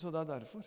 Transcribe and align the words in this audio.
Så 0.00 0.08
det 0.10 0.20
er 0.20 0.24
derfor. 0.24 0.64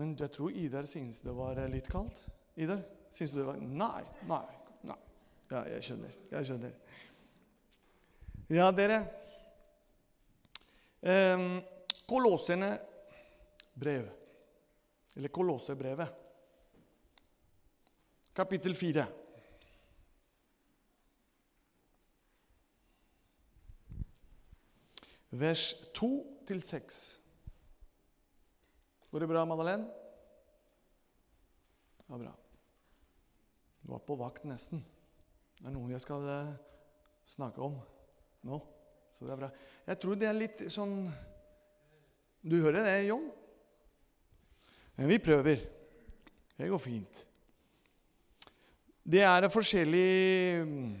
Men 0.00 0.16
jeg 0.18 0.32
tror 0.34 0.50
Idar 0.50 0.88
syntes 0.90 1.20
det 1.22 1.34
var 1.36 1.58
litt 1.70 1.86
kaldt. 1.90 2.16
Idar, 2.58 2.80
syns 3.14 3.30
du 3.30 3.38
det 3.38 3.46
var 3.46 3.60
Nei, 3.62 4.02
nei, 4.26 4.46
nei. 4.88 4.96
Ja, 5.52 5.60
jeg 5.76 5.84
skjønner. 5.86 6.16
Jeg 6.32 6.48
skjønner. 6.48 6.72
Ja, 8.50 8.70
dere. 8.74 8.98
Um, 11.00 11.60
Kolossene 12.10 12.72
brev. 13.78 14.08
Eller 15.14 15.30
Kolossebrevet. 15.30 16.18
Kapittel 18.34 18.74
4. 18.74 19.06
Vers 25.30 25.70
2-6. 25.94 27.19
Går 29.10 29.20
det 29.20 29.26
bra, 29.26 29.44
Madeleine? 29.44 29.88
Ja, 32.06 32.18
bra. 32.18 32.30
Du 33.80 33.90
var 33.90 33.98
på 34.06 34.14
vakt 34.14 34.44
nesten. 34.46 34.84
Det 35.58 35.66
er 35.66 35.74
noen 35.74 35.90
jeg 35.90 36.02
skal 36.04 36.26
eh, 36.30 36.52
snakke 37.26 37.62
om 37.64 37.74
nå. 38.46 38.58
Så 39.16 39.26
det 39.26 39.34
er 39.34 39.40
bra. 39.40 39.48
Jeg 39.90 39.98
tror 40.02 40.20
det 40.20 40.28
er 40.28 40.38
litt 40.38 40.62
sånn 40.72 40.94
Du 42.40 42.54
hører 42.62 42.86
det, 42.86 42.94
John? 43.08 43.26
Men 44.94 45.10
vi 45.10 45.18
prøver. 45.18 45.64
Det 46.56 46.68
går 46.70 46.80
fint. 46.80 47.24
Det 49.02 49.24
er 49.26 49.48
forskjellige 49.50 50.62
mm, 50.68 50.94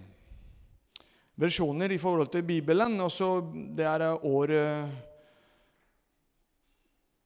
versjoner 1.40 1.94
i 1.94 2.00
forhold 2.00 2.32
til 2.34 2.42
Bibelen. 2.42 2.98
Også 3.06 3.30
det 3.76 3.86
er 3.86 4.04
år 4.18 4.56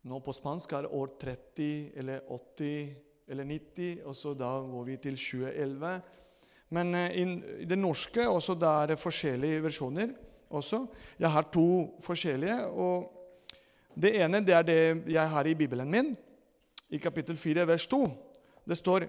Nå 0.05 0.19
på 0.21 0.35
spansk 0.37 0.73
er 0.77 0.85
det 0.85 0.93
år 0.93 1.15
30 1.21 1.93
eller 1.97 2.21
80 2.29 2.97
eller 3.33 3.47
90, 3.49 4.03
og 4.05 4.17
så 4.17 4.35
da 4.37 4.51
går 4.61 4.85
vi 4.85 4.97
til 5.01 5.17
2011. 5.17 5.93
Men 6.77 6.95
eh, 6.99 7.15
i 7.63 7.69
det 7.69 7.79
norske 7.79 8.27
også 8.29 8.57
det 8.61 8.69
er 8.69 9.01
forskjellige 9.01 9.63
versjoner. 9.65 10.13
også. 10.51 10.87
Jeg 11.19 11.31
har 11.31 11.43
to 11.53 11.97
forskjellige. 12.01 12.67
og 12.67 13.13
Det 13.97 14.21
ene 14.21 14.41
det 14.45 14.55
er 14.55 14.63
det 14.63 15.13
jeg 15.13 15.31
har 15.31 15.47
i 15.47 15.55
Bibelen 15.55 15.91
min, 15.91 16.17
i 16.91 16.99
kapittel 16.99 17.37
4, 17.37 17.67
vers 17.67 17.87
2. 17.87 18.09
Det 18.69 18.77
står 18.77 19.09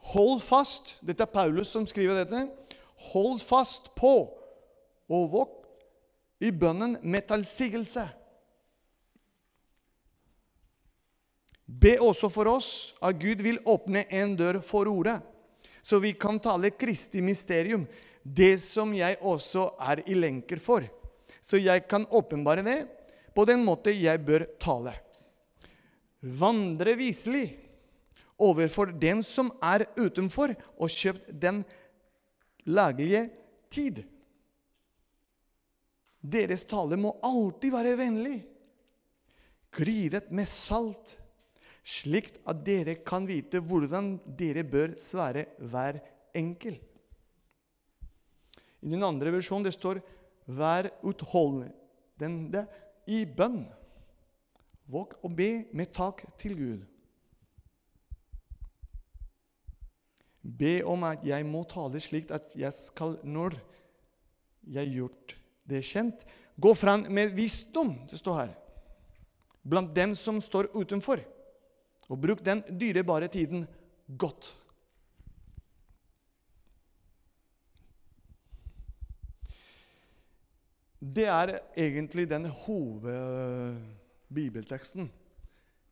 Hold 0.00 0.40
fast 0.40 0.96
Dette 1.06 1.22
er 1.22 1.26
Paulus 1.26 1.68
som 1.68 1.86
skriver 1.86 2.24
dette. 2.24 2.48
Hold 3.12 3.38
fast 3.38 3.94
på 3.94 4.14
og 5.10 5.30
våg 5.30 5.48
i 6.40 6.50
bønnen 6.50 6.96
med 7.02 7.28
tallsigelse. 7.28 8.08
Be 11.70 11.94
også 12.02 12.30
for 12.32 12.50
oss 12.50 12.70
at 13.04 13.18
Gud 13.20 13.42
vil 13.44 13.60
åpne 13.68 14.02
en 14.10 14.34
dør 14.38 14.58
for 14.64 14.88
ordet, 14.90 15.20
så 15.82 16.00
vi 16.02 16.12
kan 16.18 16.40
tale 16.42 16.72
Kristi 16.74 17.22
mysterium, 17.22 17.86
det 18.24 18.58
som 18.60 18.90
jeg 18.94 19.16
også 19.22 19.70
er 19.80 20.02
i 20.10 20.16
lenker 20.18 20.58
for, 20.60 20.84
så 21.40 21.60
jeg 21.60 21.86
kan 21.88 22.08
åpenbare 22.10 22.64
det 22.66 22.80
på 23.34 23.46
den 23.48 23.62
måte 23.64 23.94
jeg 23.94 24.20
bør 24.26 24.44
tale. 24.60 24.92
Vandre 26.20 26.96
viselig 26.98 27.46
overfor 28.40 28.92
den 28.98 29.22
som 29.24 29.52
er 29.62 29.86
utenfor, 29.96 30.52
og 30.80 30.90
kjøpt 30.90 31.30
den 31.40 31.62
laglige 32.68 33.28
tid. 33.72 34.02
Deres 36.20 36.66
tale 36.68 36.98
må 37.00 37.14
alltid 37.24 37.72
være 37.72 37.96
vennlig, 38.00 38.38
krydret 39.70 40.32
med 40.34 40.48
salt, 40.50 41.19
slik 41.84 42.32
at 42.48 42.62
dere 42.66 42.98
kan 43.06 43.26
vite 43.28 43.60
hvordan 43.64 44.14
dere 44.38 44.64
bør 44.64 44.94
svære 45.00 45.46
hver 45.58 46.00
enkel. 46.36 46.76
I 48.80 48.88
den 48.88 49.04
andre 49.04 49.32
versjonen 49.32 49.64
det 49.64 49.74
står 49.74 50.00
'vær 50.46 50.90
utholdende 51.02 52.66
i 53.06 53.24
bønn'. 53.24 53.68
Våg 54.90 55.14
å 55.22 55.28
be 55.28 55.66
med 55.72 55.92
tak 55.92 56.24
til 56.38 56.56
Gud. 56.56 56.86
Be 60.42 60.80
om 60.84 61.04
at 61.04 61.24
jeg 61.24 61.46
må 61.46 61.62
tale 61.68 62.00
slik 62.00 62.30
at 62.30 62.56
jeg 62.56 62.72
skal, 62.72 63.18
når 63.22 63.54
jeg 64.66 64.86
har 64.86 64.94
gjort 64.94 65.36
det 65.68 65.84
kjent, 65.84 66.24
gå 66.60 66.74
fram 66.74 67.06
med 67.12 67.34
visdom, 67.36 67.92
det 68.10 68.18
står 68.18 68.38
her, 68.40 68.54
blant 69.62 69.94
dem 69.94 70.14
som 70.14 70.40
står 70.40 70.72
utenfor, 70.74 71.20
og 72.10 72.18
bruk 72.18 72.42
den 72.44 72.62
dyrebare 72.80 73.28
tiden 73.30 73.62
godt. 74.18 74.56
Det 81.00 81.26
er 81.26 81.58
egentlig 81.76 82.30
den 82.30 82.46
hovedbibelteksten. 82.46 85.12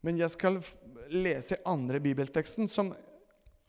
Men 0.03 0.19
jeg 0.19 0.31
skal 0.31 0.65
lese 1.11 1.57
andre 1.67 2.01
bibelteksten, 2.01 2.69
som 2.69 2.95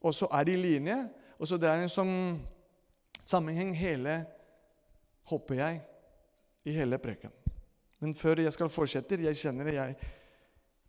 også 0.01 0.27
er 0.31 0.49
i 0.49 0.55
linje. 0.55 1.09
Og 1.39 1.47
så 1.47 1.57
det 1.57 1.69
er 1.69 1.81
en 1.81 1.89
sånn 1.89 2.39
sammenheng 3.23 3.75
hele, 3.77 4.25
håper 5.31 5.55
jeg, 5.55 5.81
i 6.67 6.71
hele 6.75 6.97
preken. 6.99 7.31
Men 7.99 8.13
før 8.13 8.39
jeg 8.43 8.53
skal 8.53 8.69
fortsette, 8.69 9.23
jeg 9.23 9.37
kjenner 9.37 9.73
jeg 9.73 9.95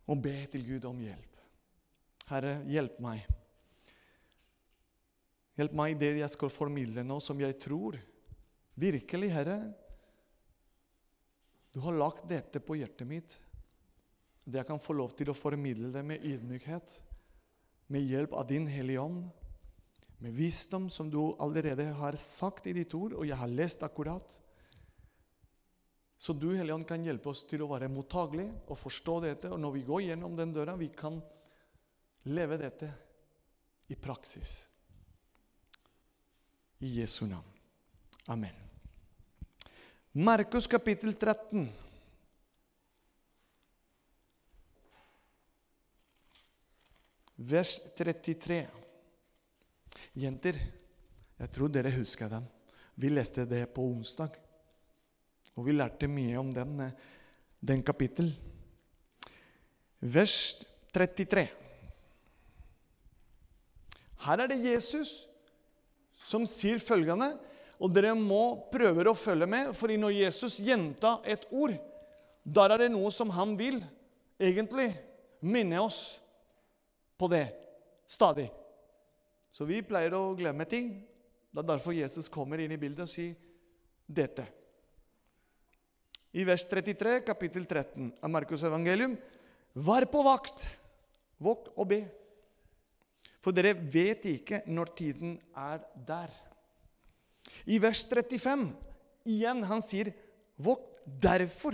må 0.07 0.15
be 0.19 0.45
til 0.51 0.67
Gud 0.67 0.85
om 0.89 0.99
hjelp. 0.99 1.30
Herre, 2.31 2.55
hjelp 2.71 2.97
meg. 3.03 3.27
Hjelp 5.59 5.75
meg 5.77 5.93
i 5.93 5.99
det 5.99 6.11
jeg 6.21 6.33
skal 6.33 6.53
formidle 6.53 7.03
nå, 7.05 7.19
som 7.23 7.39
jeg 7.41 7.59
tror 7.61 7.99
Virkelig, 8.81 9.27
Herre, 9.35 9.57
du 11.75 11.81
har 11.83 11.93
lagt 11.93 12.23
dette 12.29 12.61
på 12.63 12.77
hjertet 12.79 13.05
mitt. 13.05 13.33
Det 14.47 14.57
jeg 14.57 14.67
kan 14.69 14.79
få 14.81 14.95
lov 14.95 15.11
til 15.19 15.29
å 15.29 15.35
formidle 15.37 15.91
det 15.93 16.01
med 16.07 16.23
ydmykhet 16.25 16.95
med 17.91 18.07
hjelp 18.07 18.33
av 18.39 18.47
Din 18.47 18.69
Hellige 18.71 19.03
Ånd, 19.03 19.25
med 20.23 20.33
visdom 20.37 20.87
som 20.89 21.09
du 21.11 21.19
allerede 21.41 21.89
har 21.97 22.15
sagt 22.19 22.67
i 22.69 22.75
ditt 22.77 22.93
ord, 22.95 23.17
og 23.17 23.27
jeg 23.27 23.37
har 23.37 23.51
lest 23.51 23.83
akkurat. 23.83 24.37
Så 26.21 26.33
du, 26.37 26.51
Hellige 26.53 26.77
Ånd, 26.77 26.87
kan 26.87 27.03
hjelpe 27.03 27.31
oss 27.33 27.43
til 27.49 27.65
å 27.65 27.69
være 27.71 27.89
mottagelige 27.91 28.53
og 28.69 28.79
forstå 28.79 29.15
dette. 29.25 29.51
Og 29.51 29.59
når 29.59 29.75
vi 29.75 29.85
går 29.87 30.03
gjennom 30.05 30.37
den 30.37 30.53
døra, 30.55 30.77
vi 30.79 30.91
kan 30.93 31.19
leve 32.23 32.57
dette 32.57 32.91
i 33.87 33.95
praksis. 33.95 34.69
I 36.79 36.99
Jesu 36.99 37.25
navn. 37.25 37.47
Amen. 38.27 38.55
Markus 40.11 40.67
kapittel 40.67 41.13
13. 41.17 41.69
vers 47.41 47.77
33. 47.97 48.65
Jenter, 50.21 50.57
jeg 51.39 51.51
tror 51.53 51.71
dere 51.71 51.93
husker 51.95 52.29
den. 52.31 52.45
Vi 53.01 53.09
leste 53.09 53.47
det 53.49 53.65
på 53.73 53.83
onsdag. 53.87 54.35
Og 55.57 55.65
vi 55.67 55.75
lærte 55.75 56.07
mye 56.07 56.37
om 56.39 56.51
den, 56.53 56.79
eh, 56.79 56.91
den 57.59 57.83
kapittel. 57.83 58.31
Vers 59.99 60.63
33. 60.93 61.49
Her 64.21 64.43
er 64.43 64.51
det 64.51 64.61
Jesus 64.61 65.23
som 66.21 66.45
sier 66.49 66.81
følgende, 66.81 67.33
og 67.81 67.89
dere 67.95 68.13
må 68.13 68.69
prøve 68.69 69.07
å 69.09 69.17
følge 69.17 69.47
med, 69.49 69.71
fordi 69.73 69.97
når 69.97 70.13
Jesus 70.19 70.59
gjenta 70.61 71.17
et 71.25 71.47
ord, 71.49 71.73
der 72.45 72.73
er 72.73 72.83
det 72.83 72.91
noe 72.93 73.09
som 73.13 73.31
han 73.33 73.55
vil 73.57 73.79
egentlig 74.41 74.91
minne 75.41 75.81
oss 75.81 76.19
på 77.17 77.29
det 77.31 77.47
stadig. 78.09 78.47
Så 79.51 79.65
vi 79.67 79.81
pleier 79.85 80.13
å 80.15 80.35
glemme 80.37 80.65
ting. 80.69 80.93
Det 81.51 81.61
er 81.61 81.69
derfor 81.73 81.97
Jesus 81.97 82.29
kommer 82.31 82.61
inn 82.61 82.71
i 82.71 82.79
bildet 82.79 83.03
og 83.05 83.11
sier 83.11 83.33
dette. 84.07 84.45
I 86.31 86.45
vers 86.47 86.63
33, 86.69 87.17
kapittel 87.27 87.65
13 87.67 88.13
av 88.23 88.31
Markus' 88.31 88.63
evangelium.: 88.63 89.17
Vær 89.75 90.05
på 90.07 90.21
vakt, 90.23 90.63
våg 91.41 91.67
og 91.75 91.87
be. 91.89 91.99
For 93.41 93.55
dere 93.55 93.73
vet 93.73 94.25
ikke 94.29 94.61
når 94.69 94.93
tiden 94.97 95.37
er 95.57 95.81
der. 96.07 96.29
I 97.65 97.79
vers 97.81 98.03
35 98.05 98.69
igjen 99.25 99.63
han 99.65 99.81
sier, 99.81 100.11
'Vokt 100.61 101.01
derfor. 101.05 101.73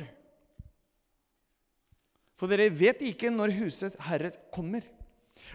For 2.38 2.48
dere 2.48 2.70
vet 2.72 3.02
ikke 3.02 3.32
når 3.34 3.52
husets 3.60 3.98
herre 4.08 4.32
kommer. 4.54 4.82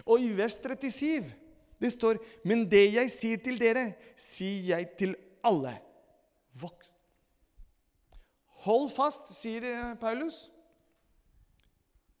Og 0.05 0.21
i 0.21 0.29
vers 0.37 0.55
37 0.55 1.31
det 1.81 1.91
står 1.91 2.17
Men 2.45 2.69
det 2.69 2.93
jeg 2.93 3.11
sier 3.11 3.37
til 3.37 3.59
dere, 3.59 3.93
sier 4.15 4.77
jeg 4.77 4.89
til 4.97 5.15
alle. 5.43 5.73
Vokt. 6.53 6.91
Hold 8.63 8.89
fast, 8.91 9.33
sier 9.35 9.65
eh, 9.67 9.95
Paulus. 9.99 10.49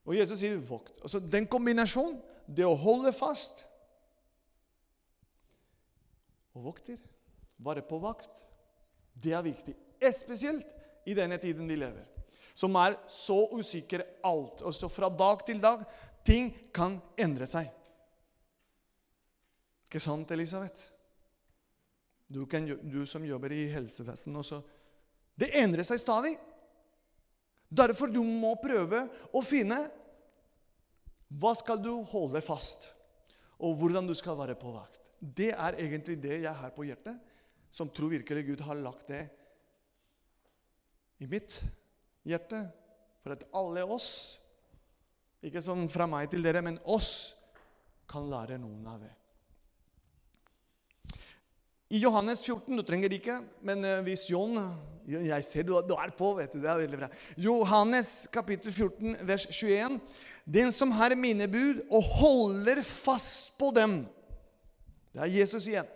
Og 0.05 0.17
Jesus 0.17 0.39
sier 0.39 0.57
'vokt'. 0.57 0.99
Altså 1.01 1.19
Den 1.19 1.47
kombinasjonen, 1.47 2.19
det 2.47 2.65
å 2.65 2.75
holde 2.75 3.13
fast 3.13 3.63
og 6.53 6.69
vokter, 6.69 6.97
være 7.63 7.83
på 7.87 7.99
vakt, 8.01 8.43
det 9.13 9.33
er 9.33 9.45
viktig. 9.45 9.75
Spesielt 10.13 10.67
i 11.05 11.15
denne 11.15 11.37
tiden 11.37 11.67
vi 11.69 11.77
lever, 11.79 12.05
som 12.53 12.75
er 12.75 12.97
så 13.09 13.45
usikker 13.55 14.03
alt. 14.25 14.61
Og 14.61 14.73
så 14.75 14.89
fra 14.91 15.09
dag 15.09 15.45
til 15.45 15.61
dag. 15.61 15.85
Ting 16.25 16.51
kan 16.73 16.99
endre 17.19 17.47
seg. 17.49 17.67
Ikke 19.87 19.99
sant, 19.99 20.31
Elisabeth? 20.31 20.87
Du, 22.33 22.45
kan, 22.49 22.65
du 22.65 23.03
som 23.05 23.25
jobber 23.25 23.51
i 23.51 23.67
helsevesenet 23.73 24.39
også. 24.39 24.61
Det 25.35 25.51
endrer 25.59 25.85
seg 25.85 25.99
stadig. 26.01 26.33
Derfor 27.73 28.09
du 28.13 28.21
må 28.23 28.55
prøve 28.61 29.03
å 29.33 29.41
finne 29.45 29.79
hva 31.33 31.53
skal 31.57 31.81
du 31.81 31.91
holde 32.11 32.41
fast, 32.45 32.85
og 33.57 33.79
hvordan 33.79 34.07
du 34.07 34.13
skal 34.17 34.37
være 34.37 34.55
på 34.59 34.73
vakt. 34.75 35.02
Det 35.23 35.53
er 35.55 35.79
egentlig 35.79 36.17
det 36.19 36.41
jeg 36.43 36.51
har 36.59 36.73
på 36.75 36.83
hjertet, 36.83 37.15
som 37.71 37.87
tror 37.89 38.11
virkelig 38.11 38.43
Gud 38.49 38.63
har 38.67 38.75
lagt 38.75 39.07
det 39.07 39.23
i 41.23 41.27
mitt 41.31 41.61
hjerte. 42.27 42.65
For 43.23 43.37
at 43.37 43.45
alle 43.55 43.85
oss, 43.87 44.09
ikke 45.43 45.63
sånn 45.63 45.87
fra 45.91 46.09
meg 46.11 46.27
til 46.31 46.43
dere, 46.43 46.63
men 46.65 46.81
oss, 46.91 47.33
kan 48.09 48.27
lære 48.27 48.59
noen 48.59 48.83
av 48.91 48.99
det. 48.99 49.13
I 51.93 52.01
Johannes 52.01 52.41
14 52.43 52.75
Du 52.75 52.83
trenger 52.85 53.13
ikke, 53.15 53.37
men 53.65 53.85
eh, 53.85 54.01
hvis 54.05 54.25
John 54.29 54.57
Jeg 55.07 55.45
ser 55.45 55.65
du, 55.67 55.73
du 55.87 55.93
er 55.95 56.13
på, 56.15 56.33
vet 56.37 56.51
du. 56.51 56.61
Det 56.63 56.69
er 56.71 56.83
veldig 56.83 56.99
bra. 56.99 57.09
Johannes 57.39 58.11
kapittel 58.31 58.71
14, 58.71 59.17
vers 59.27 59.45
21. 59.51 59.97
Den 60.43 60.71
som 60.75 60.91
har 60.95 61.15
mine 61.19 61.47
bud 61.51 61.81
og 61.91 62.07
holder 62.19 62.81
fast 62.87 63.53
på 63.59 63.71
dem 63.75 64.01
Det 65.13 65.21
er 65.21 65.35
Jesus 65.39 65.67
igjen. 65.69 65.89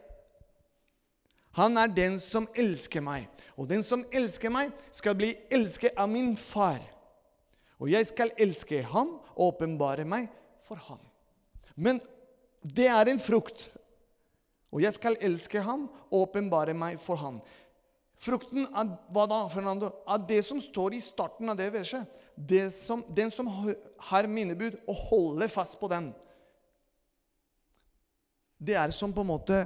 Han 1.57 1.77
er 1.81 1.89
den 1.89 2.19
som 2.21 2.45
elsker 2.53 3.01
meg. 3.01 3.25
Og 3.57 3.65
den 3.69 3.81
som 3.81 4.03
elsker 4.13 4.53
meg, 4.53 4.69
skal 4.93 5.17
bli 5.17 5.31
elsket 5.49 5.97
av 5.97 6.09
min 6.11 6.35
far. 6.37 6.83
Og 7.81 7.89
jeg 7.89 8.05
skal 8.09 8.33
elske 8.37 8.83
ham 8.93 9.15
og 9.33 9.49
åpenbare 9.51 10.05
meg 10.05 10.29
for 10.65 10.77
ham. 10.89 11.01
Men 11.75 12.01
det 12.61 12.87
er 12.89 13.09
en 13.09 13.21
frukt 13.21 13.67
og 14.73 14.83
jeg 14.83 14.95
skal 14.97 15.17
elske 15.23 15.61
ham 15.63 15.87
og 16.09 16.27
åpenbare 16.27 16.75
meg 16.77 16.99
for 17.03 17.19
ham. 17.21 17.39
Frukten 18.17 18.65
av 18.75 18.95
hva 19.13 19.27
da, 19.29 19.43
Fernando? 19.51 19.91
Av 20.09 20.23
det 20.27 20.41
som 20.45 20.59
står 20.61 20.97
i 20.97 21.03
starten 21.03 21.49
av 21.51 21.59
det 21.59 21.69
verset. 21.73 22.05
Det 22.35 22.67
som, 22.73 23.03
den 23.09 23.31
som 23.33 23.49
har 23.49 24.27
mine 24.29 24.57
bud, 24.57 24.75
og 24.85 24.99
holder 25.09 25.49
fast 25.49 25.79
på 25.79 25.89
den. 25.89 26.11
Det 28.57 28.75
er 28.77 28.91
som 28.95 29.13
på 29.13 29.21
en 29.21 29.29
måte 29.29 29.57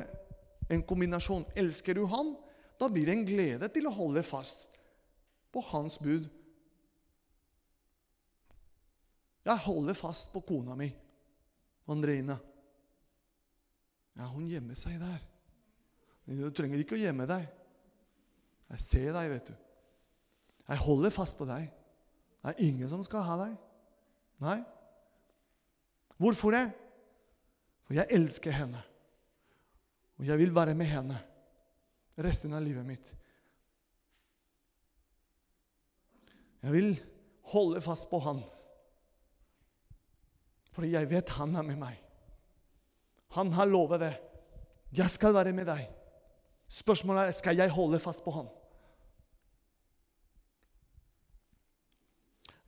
en 0.72 0.84
kombinasjon. 0.84 1.46
Elsker 1.56 1.98
du 1.98 2.06
han, 2.12 2.36
da 2.80 2.90
blir 2.92 3.08
det 3.08 3.16
en 3.16 3.26
glede 3.28 3.70
til 3.72 3.88
å 3.88 3.96
holde 3.96 4.24
fast 4.26 4.70
på 5.52 5.64
hans 5.72 5.98
bud. 6.02 6.28
Jeg 9.42 9.64
holder 9.66 9.98
fast 9.98 10.30
på 10.34 10.44
kona 10.46 10.76
mi, 10.78 10.92
Andreina. 11.90 12.38
Ja, 14.20 14.28
hun 14.30 14.46
gjemmer 14.50 14.78
seg 14.78 15.00
der. 15.02 15.22
Du 16.28 16.46
trenger 16.56 16.82
ikke 16.82 16.96
å 16.98 17.02
gjemme 17.02 17.26
deg. 17.30 17.48
Jeg 18.72 18.84
ser 18.84 19.16
deg, 19.16 19.32
vet 19.34 19.50
du. 19.50 19.56
Jeg 20.70 20.84
holder 20.86 21.14
fast 21.14 21.40
på 21.40 21.48
deg. 21.50 21.72
Det 22.42 22.54
er 22.54 22.64
ingen 22.68 22.90
som 22.90 23.02
skal 23.04 23.26
ha 23.26 23.40
deg. 23.42 23.58
Nei. 24.42 24.60
Hvorfor 26.22 26.54
det? 26.56 26.68
For 27.92 27.98
jeg 28.00 28.16
elsker 28.16 28.54
henne. 28.56 28.80
Og 30.16 30.24
jeg 30.24 30.40
vil 30.40 30.54
være 30.56 30.78
med 30.80 30.88
henne 30.88 31.18
resten 32.24 32.54
av 32.56 32.64
livet 32.64 32.88
mitt. 32.88 33.10
Jeg 36.64 36.72
vil 36.72 36.88
holde 37.52 37.82
fast 37.84 38.08
på 38.08 38.22
han. 38.24 38.40
Fordi 40.72 40.94
jeg 40.94 41.12
vet 41.12 41.36
han 41.36 41.60
er 41.60 41.68
med 41.68 41.82
meg. 41.84 42.00
Han 43.36 43.52
har 43.60 43.68
lovet 43.68 44.06
det. 44.06 44.14
Jeg 44.96 45.12
skal 45.12 45.36
være 45.36 45.52
med 45.52 45.68
deg. 45.68 45.84
Spørsmålet 46.72 47.28
er 47.28 47.40
skal 47.44 47.60
jeg 47.60 47.76
holde 47.76 48.00
fast 48.00 48.24
på 48.24 48.32
han. 48.40 48.48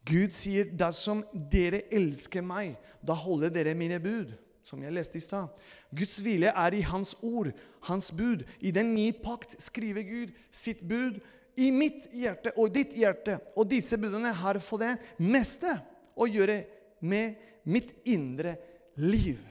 Gud 0.03 0.35
sier, 0.35 0.67
'Dersom 0.67 1.23
dere 1.33 1.85
elsker 1.95 2.43
meg, 2.43 2.75
da 2.99 3.15
holder 3.15 3.55
dere 3.55 3.79
mine 3.79 4.03
bud', 4.03 4.42
som 4.63 4.81
jeg 4.83 4.95
leste 4.95 5.19
i 5.19 5.23
stad. 5.23 5.51
Guds 5.91 6.21
vilje 6.23 6.51
er 6.51 6.75
i 6.75 6.83
Hans 6.87 7.15
ord, 7.21 7.51
Hans 7.87 8.11
bud. 8.15 8.45
I 8.59 8.71
den 8.71 8.93
nye 8.95 9.13
pakt 9.13 9.57
skriver 9.61 10.05
Gud 10.07 10.35
sitt 10.51 10.83
bud 10.87 11.19
i 11.59 11.69
mitt 11.71 12.07
hjerte 12.15 12.55
og 12.57 12.71
ditt 12.73 12.95
hjerte. 12.97 13.37
Og 13.57 13.67
disse 13.69 13.99
budene 13.99 14.33
har 14.33 14.59
for 14.63 14.81
det 14.81 14.95
meste 15.21 15.75
å 16.15 16.27
gjøre 16.29 16.61
med 17.03 17.35
mitt 17.69 17.91
indre 18.09 18.55
liv. 19.01 19.41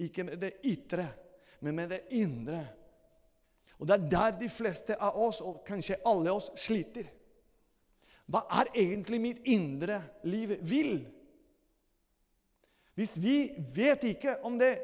Ikke 0.00 0.24
med 0.24 0.40
det 0.40 0.54
ytre, 0.68 1.06
men 1.60 1.76
med 1.76 1.90
det 1.92 2.02
indre. 2.16 2.60
Og 3.80 3.88
Det 3.88 3.96
er 3.96 4.08
der 4.12 4.36
de 4.40 4.48
fleste 4.52 4.96
av 5.00 5.16
oss, 5.16 5.40
og 5.40 5.62
kanskje 5.64 6.02
alle 6.04 6.32
oss, 6.32 6.50
sliter. 6.60 7.06
Hva 8.30 8.44
er 8.60 8.68
egentlig 8.76 9.20
mitt 9.20 9.46
indre 9.48 10.02
liv 10.28 10.52
vil? 10.62 11.00
Hvis 12.98 13.16
vi 13.20 13.52
vet 13.74 14.04
ikke 14.10 14.38
om 14.46 14.58
det 14.60 14.74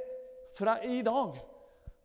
fra 0.56 0.78
i 0.84 1.02
dag 1.04 1.36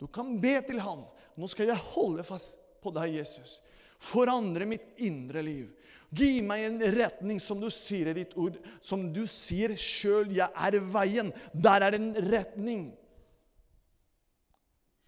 Du 0.01 0.07
kan 0.09 0.33
be 0.41 0.55
til 0.65 0.79
ham. 0.81 1.03
Nå 1.37 1.47
skal 1.47 1.69
jeg 1.69 1.89
holde 1.93 2.23
fast 2.25 2.57
på 2.81 2.89
deg, 2.95 3.19
Jesus. 3.19 3.59
Forandre 4.01 4.65
mitt 4.65 4.97
indre 5.05 5.43
liv. 5.45 5.67
Gi 6.09 6.41
meg 6.43 6.65
en 6.65 6.79
retning, 6.95 7.37
som 7.39 7.61
du 7.61 7.69
sier 7.71 8.09
i 8.09 8.15
ditt 8.17 8.33
ord. 8.33 8.57
Som 8.81 9.11
du 9.13 9.21
sier 9.29 9.75
sjøl, 9.77 10.33
jeg 10.33 10.49
er 10.49 10.79
veien. 10.81 11.29
Der 11.53 11.85
er 11.85 11.99
en 11.99 12.09
retning. 12.33 12.87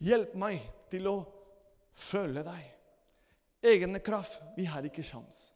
Hjelp 0.03 0.37
meg 0.37 0.61
til 0.93 1.09
å 1.09 1.17
følge 1.97 2.45
deg. 2.45 2.69
Egne 3.73 4.01
kraft 4.03 4.43
vi 4.57 4.69
har 4.69 4.85
ikke 4.85 5.03
sjans. 5.05 5.52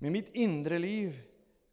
Med 0.00 0.12
mitt 0.12 0.32
indre 0.36 0.78
liv, 0.78 1.14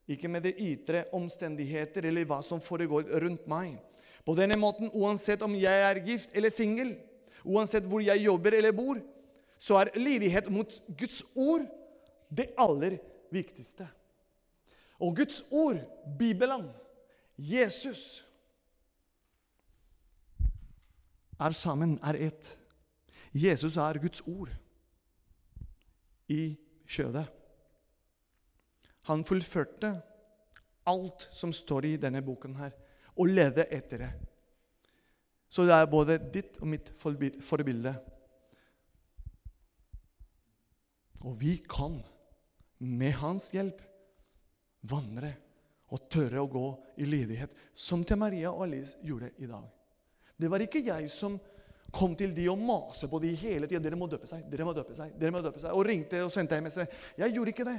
ikke 0.08 0.30
med 0.32 0.44
det 0.48 0.58
ytre 0.60 1.06
omstendigheter 1.16 2.06
eller 2.08 2.28
hva 2.28 2.42
som 2.44 2.62
foregår 2.64 3.08
rundt 3.24 3.48
meg. 3.52 3.78
På 4.24 4.36
denne 4.36 4.56
måten, 4.60 4.92
uansett 4.96 5.44
om 5.44 5.56
jeg 5.60 5.84
er 5.88 6.00
gift 6.06 6.36
eller 6.36 6.52
singel, 6.54 6.94
uansett 7.44 7.88
hvor 7.88 8.04
jeg 8.04 8.24
jobber 8.24 8.56
eller 8.56 8.76
bor, 8.76 9.00
så 9.60 9.80
er 9.80 9.96
lydighet 10.00 10.50
mot 10.52 10.72
Guds 11.00 11.24
ord 11.36 11.66
det 12.32 12.50
aller 12.60 12.98
viktigste. 13.32 13.88
Og 15.04 15.16
Guds 15.18 15.44
ord, 15.52 15.80
Bibelen, 16.20 16.70
Jesus 17.38 18.24
er 21.40 21.52
sammen, 21.52 21.98
er 22.04 22.20
ett. 22.30 22.58
Jesus 23.34 23.78
er 23.78 24.00
Guds 24.00 24.22
ord 24.28 24.52
i 26.30 26.54
kjødet. 26.88 27.26
Han 29.10 29.24
fullførte 29.28 29.94
alt 30.90 31.28
som 31.32 31.54
står 31.56 31.86
i 31.86 31.98
denne 32.00 32.22
boken 32.24 32.56
her, 32.60 32.74
og 33.20 33.30
levde 33.30 33.68
etter 33.72 34.06
det. 34.06 34.12
Så 35.54 35.68
det 35.68 35.76
er 35.76 35.92
både 35.92 36.18
ditt 36.34 36.58
og 36.64 36.70
mitt 36.72 36.90
forbilde. 36.98 37.94
Og 41.24 41.36
vi 41.40 41.60
kan, 41.70 42.00
med 42.80 43.14
hans 43.22 43.52
hjelp, 43.54 43.80
vandre 44.90 45.30
og 45.94 46.10
tørre 46.12 46.42
å 46.42 46.50
gå 46.50 46.66
i 47.00 47.08
lydighet, 47.08 47.54
som 47.76 48.04
til 48.04 48.20
Maria 48.20 48.52
og 48.52 48.66
Alice 48.66 48.98
gjorde 49.06 49.30
i 49.38 49.48
dag. 49.48 49.68
Det 50.36 50.50
var 50.52 50.64
ikke 50.66 50.82
jeg 50.84 51.08
som 51.14 51.38
kom 51.94 52.16
til 52.18 52.34
de 52.36 52.48
og 52.50 52.58
maste 52.60 53.08
på 53.08 53.20
de 53.22 53.36
hele 53.38 53.70
tida. 53.70 53.80
'Dere 53.80 54.00
må 54.00 54.10
døpe 54.10 54.28
seg, 54.28 54.48
dere 54.50 54.66
må 54.66 54.74
døpe 54.74 54.96
seg, 54.98 55.14
dere 55.20 55.32
må 55.32 55.44
døpe 55.46 55.62
seg.' 55.62 55.78
Og 55.78 55.86
ringte 55.86 56.24
og 56.26 56.32
sendte 56.34 56.58
hjem. 56.58 56.72
Jeg 57.22 57.36
gjorde 57.36 57.54
ikke 57.54 57.68
det, 57.70 57.78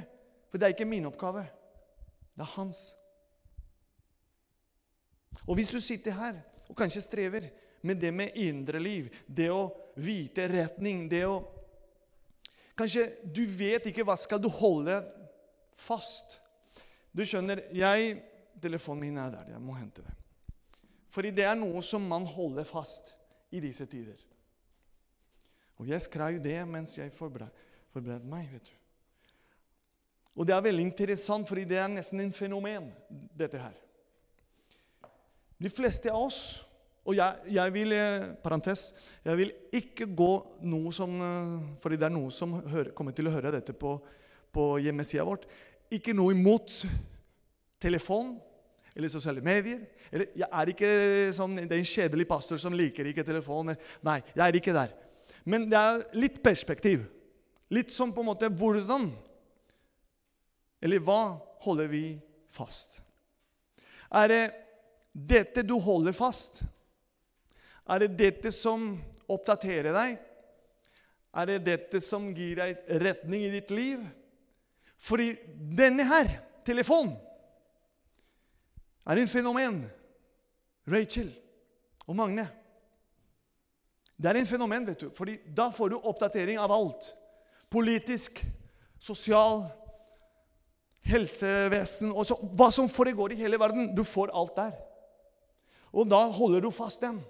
for 0.49 0.59
det 0.59 0.67
er 0.67 0.75
ikke 0.75 0.87
min 0.89 1.07
oppgave. 1.09 1.45
Det 2.35 2.43
er 2.43 2.53
hans. 2.55 2.85
Og 5.45 5.57
hvis 5.57 5.71
du 5.73 5.79
sitter 5.83 6.15
her 6.17 6.39
og 6.69 6.77
kanskje 6.77 7.03
strever 7.05 7.49
med 7.85 7.99
det 8.01 8.13
med 8.13 8.37
indre 8.41 8.79
liv, 8.81 9.11
det 9.27 9.51
å 9.53 9.67
vite 10.01 10.47
retning, 10.51 11.07
det 11.11 11.25
å 11.27 11.43
Kanskje 12.75 13.05
du 13.31 13.45
vet 13.47 13.85
ikke 13.87 14.03
hva 14.03 14.17
skal 14.19 14.41
du 14.43 14.49
holde 14.51 14.97
fast. 15.79 16.41
Du 17.15 17.21
skjønner, 17.23 17.61
jeg 17.71 18.17
Telefonen 18.65 19.03
min 19.03 19.17
er 19.21 19.31
der. 19.31 19.51
Jeg 19.53 19.61
må 19.61 19.75
hente 19.77 20.01
det. 20.01 20.13
Fordi 21.13 21.31
det 21.35 21.45
er 21.47 21.57
noe 21.59 21.83
som 21.85 22.03
man 22.07 22.25
holder 22.27 22.65
fast 22.67 23.13
i 23.55 23.61
disse 23.63 23.85
tider. 23.87 24.17
Og 25.79 25.87
jeg 25.91 26.01
skrev 26.03 26.39
det 26.43 26.57
mens 26.67 26.95
jeg 26.97 27.13
forberedte 27.15 28.31
meg. 28.31 28.49
vet 28.51 28.71
du. 28.71 28.84
Og 30.35 30.47
det 30.47 30.55
er 30.55 30.63
veldig 30.65 30.83
interessant, 30.83 31.47
fordi 31.47 31.63
det 31.69 31.79
er 31.79 31.91
nesten 31.91 32.19
en 32.21 32.33
fenomen, 32.35 32.89
dette 33.37 33.59
her. 33.59 33.75
De 35.61 35.71
fleste 35.71 36.11
av 36.11 36.25
oss 36.27 36.39
Og 37.05 37.13
jeg, 37.15 37.51
jeg 37.53 37.71
vil 37.71 37.93
eh, 37.95 38.23
parentes, 38.43 38.81
jeg 39.23 39.37
vil 39.39 39.51
ikke 39.77 40.07
gå 40.17 40.31
noe 40.67 40.91
som 40.91 41.13
eh, 41.21 41.51
Fordi 41.79 41.99
det 42.01 42.07
er 42.09 42.15
noen 42.15 42.33
som 42.33 42.57
hører, 42.65 42.89
kommer 42.97 43.15
til 43.15 43.29
å 43.29 43.33
høre 43.35 43.53
dette 43.53 43.75
på, 43.77 43.93
på 44.51 44.65
hjemmesida 44.81 45.23
vårt. 45.23 45.45
Ikke 45.93 46.15
noe 46.17 46.33
imot 46.33 46.73
telefon 47.79 48.33
eller 48.95 49.11
sosiale 49.11 49.43
medier. 49.45 49.83
Eller, 50.09 50.31
jeg 50.33 50.49
er 50.49 50.71
ikke 50.71 50.91
sånn, 51.37 51.59
det 51.61 51.69
er 51.69 51.81
en 51.81 51.93
kjedelig 51.93 52.27
pastor 52.29 52.59
som 52.61 52.75
liker 52.75 53.11
ikke 53.11 53.25
telefoner. 53.27 53.77
Nei, 54.07 54.21
jeg 54.33 54.43
er 54.45 54.57
ikke 54.57 54.75
der. 54.75 54.95
Men 55.45 55.67
det 55.69 55.77
er 55.77 56.03
litt 56.17 56.41
perspektiv. 56.43 57.05
Litt 57.75 57.93
som 57.93 58.13
på 58.15 58.23
en 58.23 58.31
måte 58.31 58.49
hvordan 58.49 59.11
Eller 60.85 61.01
hva 61.01 61.39
holder 61.65 61.89
vi 61.89 62.03
fast? 62.53 62.99
Er 64.13 64.29
det 64.29 64.43
dette 65.11 65.63
du 65.65 65.79
holder 65.81 66.13
fast? 66.13 66.61
Er 67.89 68.03
det 68.03 68.17
dette 68.19 68.51
som 68.53 68.91
oppdaterer 69.25 69.95
deg? 69.95 70.19
Er 71.35 71.49
det 71.49 71.63
dette 71.65 72.01
som 72.05 72.27
gir 72.37 72.61
deg 72.61 72.91
retning 73.01 73.47
i 73.47 73.53
ditt 73.55 73.73
liv? 73.73 74.03
Fordi 75.01 75.31
denne 75.55 76.05
her, 76.07 76.29
telefonen, 76.65 77.15
er 79.05 79.21
en 79.21 79.29
fenomen. 79.29 79.81
Rachel 80.89 81.31
og 82.05 82.15
Magne. 82.17 82.45
Det 84.15 84.29
er 84.29 84.39
en 84.39 84.49
fenomen, 84.49 84.85
vet 84.85 85.01
du, 85.01 85.09
fordi 85.17 85.39
da 85.57 85.67
får 85.73 85.91
du 85.91 85.97
oppdatering 85.97 86.61
av 86.61 86.71
alt. 86.71 87.09
Politisk, 87.73 88.39
sosial, 89.01 89.65
helsevesen 91.05 92.11
og 92.11 92.25
så, 92.27 92.37
Hva 92.57 92.71
som 92.73 92.89
foregår 92.91 93.33
i 93.33 93.39
hele 93.39 93.59
verden. 93.61 93.91
Du 93.95 94.03
får 94.07 94.33
alt 94.33 94.55
der. 94.57 94.75
Og 95.95 96.09
da 96.09 96.21
holder 96.33 96.65
du 96.65 96.71
fast 96.75 97.05
den. 97.05 97.21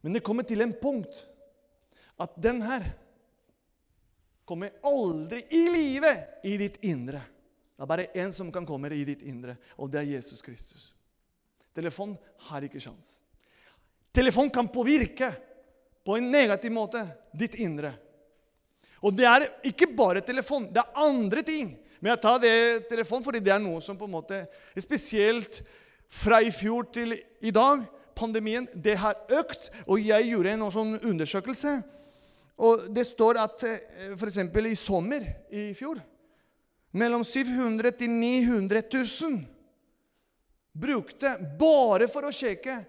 Men 0.00 0.16
det 0.16 0.24
kommer 0.24 0.46
til 0.48 0.62
en 0.64 0.74
punkt 0.76 1.24
at 2.20 2.36
den 2.40 2.60
her 2.62 2.84
kommer 4.44 4.72
aldri 4.84 5.44
i 5.54 5.62
live 5.72 6.12
i 6.44 6.56
ditt 6.60 6.80
indre. 6.86 7.20
Det 7.76 7.84
er 7.84 7.88
bare 7.88 8.10
én 8.12 8.32
som 8.34 8.50
kan 8.52 8.66
komme 8.68 8.90
i 8.92 9.04
ditt 9.08 9.22
indre, 9.24 9.54
og 9.80 9.88
det 9.88 10.00
er 10.02 10.10
Jesus 10.16 10.42
Kristus. 10.44 10.90
Telefon 11.72 12.16
har 12.50 12.64
ikke 12.66 12.80
sjans. 12.82 13.20
Telefon 14.12 14.50
kan 14.50 14.68
påvirke 14.68 15.30
på 16.04 16.16
en 16.18 16.30
negativ 16.32 16.74
måte 16.74 17.04
ditt 17.32 17.54
indre. 17.62 17.94
Og 19.00 19.14
det 19.16 19.24
er 19.24 19.46
ikke 19.70 19.88
bare 19.96 20.20
telefon, 20.20 20.66
det 20.68 20.82
er 20.82 20.98
andre 21.00 21.44
ting. 21.46 21.70
Men 22.00 22.14
jeg 22.14 22.22
tar 22.24 22.40
det 22.42 22.56
telefonen 22.88 23.24
fordi 23.24 23.42
det 23.44 23.52
er 23.54 23.62
noe 23.62 23.80
som 23.84 23.98
på 23.98 24.08
en 24.08 24.14
måte 24.16 24.42
er 24.48 24.84
spesielt 24.84 25.60
fra 26.10 26.40
i 26.42 26.50
fjor 26.50 26.88
til 26.92 27.14
i 27.14 27.52
dag, 27.54 27.84
pandemien, 28.16 28.66
det 28.74 28.96
har 29.00 29.20
økt. 29.40 29.70
Og 29.86 30.00
jeg 30.02 30.30
gjorde 30.32 30.54
en 30.56 30.66
sånn 30.72 30.96
undersøkelse. 30.98 31.74
Og 32.60 32.88
det 32.92 33.06
står 33.08 33.38
at 33.40 33.62
eh, 33.68 34.14
f.eks. 34.16 34.40
i 34.42 34.76
sommer 34.76 35.24
i 35.48 35.70
fjor 35.76 36.00
mellom 36.90 37.22
700 37.24 37.92
til 37.94 38.10
900 38.10 38.82
000 38.92 39.38
brukte 40.80 41.36
bare 41.58 42.08
for 42.10 42.26
å 42.26 42.34
sjekke 42.34 42.80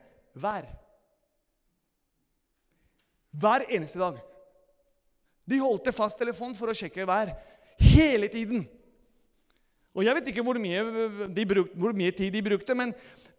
vær. 0.41 0.65
Hver 3.31 3.67
eneste 3.69 4.01
dag. 4.01 4.17
De 5.47 5.59
holdt 5.61 5.89
fast 5.95 6.19
telefon 6.19 6.55
for 6.57 6.71
å 6.71 6.77
sjekke 6.77 7.07
vær 7.07 7.33
hele 7.81 8.29
tiden. 8.31 8.65
Og 9.93 10.05
Jeg 10.05 10.15
vet 10.15 10.27
ikke 10.31 10.43
hvor 10.43 10.59
mye, 10.61 10.83
brukte, 11.47 11.79
hvor 11.79 11.91
mye, 11.91 12.11
tid 12.15 12.31
de 12.31 12.43
brukte, 12.43 12.75
men 12.75 12.93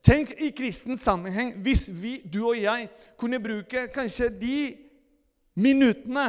tenk 0.05 0.35
i 0.37 0.51
kristen 0.53 0.99
sammenheng 1.01 1.55
hvis 1.65 1.87
vi, 2.03 2.19
du 2.21 2.43
og 2.51 2.59
jeg 2.61 2.91
kunne 3.17 3.41
bruke 3.41 3.87
kanskje 3.95 4.29
de 4.37 4.57
minuttene 5.55 6.27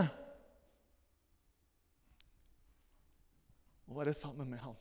å 3.89 3.99
være 3.99 4.15
sammen 4.15 4.47
med 4.49 4.63
ham. 4.63 4.77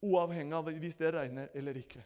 Uavhengig 0.00 0.56
av 0.56 0.70
hvis 0.80 0.96
det 0.96 1.10
regner 1.12 1.50
eller 1.58 1.76
ikke. 1.82 2.04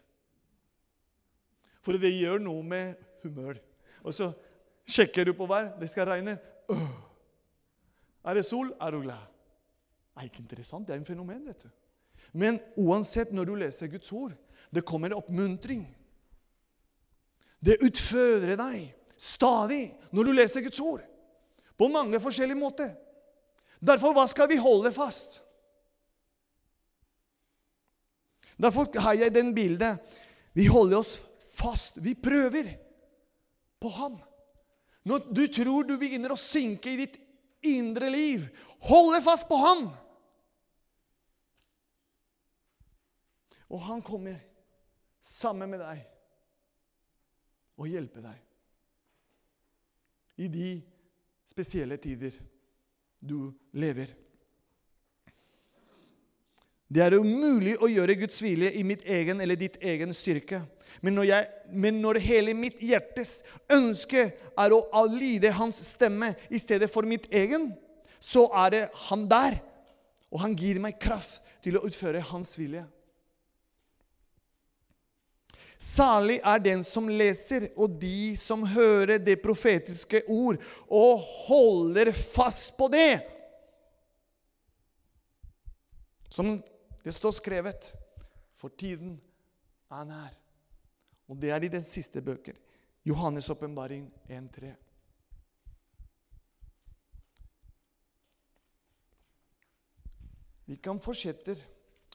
For 1.85 2.01
det 2.01 2.11
gjør 2.17 2.41
noe 2.43 2.65
med 2.67 3.05
humør. 3.23 3.61
Og 4.03 4.17
så 4.17 4.33
sjekker 4.89 5.29
du 5.29 5.35
på 5.37 5.47
vær. 5.47 5.75
Det 5.79 5.91
skal 5.93 6.09
regne. 6.09 6.39
Er 8.25 8.41
det 8.41 8.47
sol, 8.49 8.73
er 8.81 8.97
du 8.97 9.03
glad. 9.05 9.34
Er 10.17 10.29
ikke 10.29 10.43
interessant. 10.43 10.87
Det 10.87 10.95
er 10.95 11.01
en 11.03 11.07
fenomen. 11.07 11.47
vet 11.47 11.63
du. 11.63 11.71
Men 12.33 12.59
uansett, 12.77 13.33
når 13.33 13.45
du 13.45 13.55
leser 13.55 13.91
Guds 13.91 14.13
ord, 14.13 14.33
det 14.75 14.85
kommer 14.85 15.15
oppmuntring. 15.15 15.87
Det 17.65 17.79
utfordrer 17.83 18.59
deg 18.59 18.93
stadig 19.17 19.95
når 20.13 20.25
du 20.25 20.33
leser 20.33 20.65
Guds 20.65 20.81
ord. 20.81 21.05
På 21.79 21.89
mange 21.89 22.21
forskjellige 22.21 22.59
måter. 22.59 22.93
Derfor, 23.85 24.15
hva 24.15 24.27
skal 24.31 24.49
vi 24.51 24.59
holde 24.61 24.93
fast? 24.95 25.41
Derfor 28.61 28.87
har 29.03 29.17
jeg 29.19 29.35
den 29.35 29.55
bildet. 29.55 29.99
Vi 30.55 30.67
holder 30.71 31.01
oss 31.03 31.17
fast. 31.55 31.99
Vi 32.03 32.15
prøver 32.15 32.71
på 33.81 33.91
Han. 33.99 34.19
Når 35.05 35.27
du 35.35 35.47
tror 35.53 35.85
du 35.85 35.97
begynner 36.01 36.33
å 36.33 36.41
synke 36.41 36.93
i 36.93 37.01
ditt 37.03 37.19
indre 37.67 38.09
liv, 38.13 38.47
holde 38.89 39.21
fast 39.25 39.49
på 39.51 39.59
Han. 39.61 39.89
Og 43.75 43.81
han 43.89 44.03
kommer 44.07 44.39
sammen 45.25 45.73
med 45.73 45.81
deg 45.83 46.03
og 47.75 47.91
hjelper 47.91 48.23
deg 48.23 48.39
i 50.45 50.47
de 50.51 50.69
spesielle 51.47 51.97
tider 51.99 52.37
du 53.19 53.51
lever. 53.75 54.13
Det 56.87 57.03
er 57.03 57.17
umulig 57.19 57.75
å 57.83 57.89
gjøre 57.91 58.15
Guds 58.21 58.39
vilje 58.45 58.71
i 58.79 58.85
mitt 58.87 59.03
egen 59.11 59.41
eller 59.43 59.59
ditt 59.59 59.81
egen 59.83 60.15
styrke. 60.15 60.61
Men 61.03 61.17
når, 61.19 61.27
jeg, 61.33 61.47
men 61.75 61.99
når 62.03 62.21
hele 62.23 62.55
mitt 62.55 62.79
hjertes 62.85 63.41
ønske 63.73 64.29
er 64.31 64.75
å 64.77 65.05
lyde 65.11 65.51
Hans 65.57 65.81
stemme 65.89 66.35
i 66.47 66.61
stedet 66.63 66.91
for 66.93 67.03
mitt 67.09 67.27
egen, 67.35 67.73
så 68.23 68.47
er 68.63 68.71
det 68.71 68.85
Han 69.09 69.27
der, 69.31 69.59
og 70.31 70.45
Han 70.45 70.55
gir 70.59 70.79
meg 70.83 71.01
kraft 71.03 71.43
til 71.65 71.81
å 71.81 71.85
utføre 71.89 72.23
Hans 72.31 72.55
vilje. 72.61 72.85
Salig 75.79 76.39
er 76.45 76.63
den 76.63 76.85
som 76.87 77.09
leser, 77.09 77.69
og 77.77 77.99
de 78.01 78.37
som 78.41 78.65
hører 78.67 79.19
det 79.19 79.41
profetiske 79.43 80.23
ord, 80.29 80.61
og 80.89 81.25
holder 81.47 82.13
fast 82.13 82.77
på 82.79 82.89
det. 82.93 83.21
Som 86.31 86.57
det 87.05 87.15
står 87.15 87.37
skrevet, 87.37 87.93
for 88.55 88.73
tiden 88.79 89.19
er 89.93 90.05
nær. 90.09 90.33
Og 91.29 91.37
det 91.41 91.51
er 91.51 91.63
i 91.65 91.73
den 91.73 91.83
siste 91.83 92.23
bøker. 92.23 92.57
Johannes' 93.05 93.51
åpenbaring 93.53 94.09
1.3. 94.29 94.73
Vi 100.65 100.77
kan 100.81 101.01
fortsette 101.01 101.59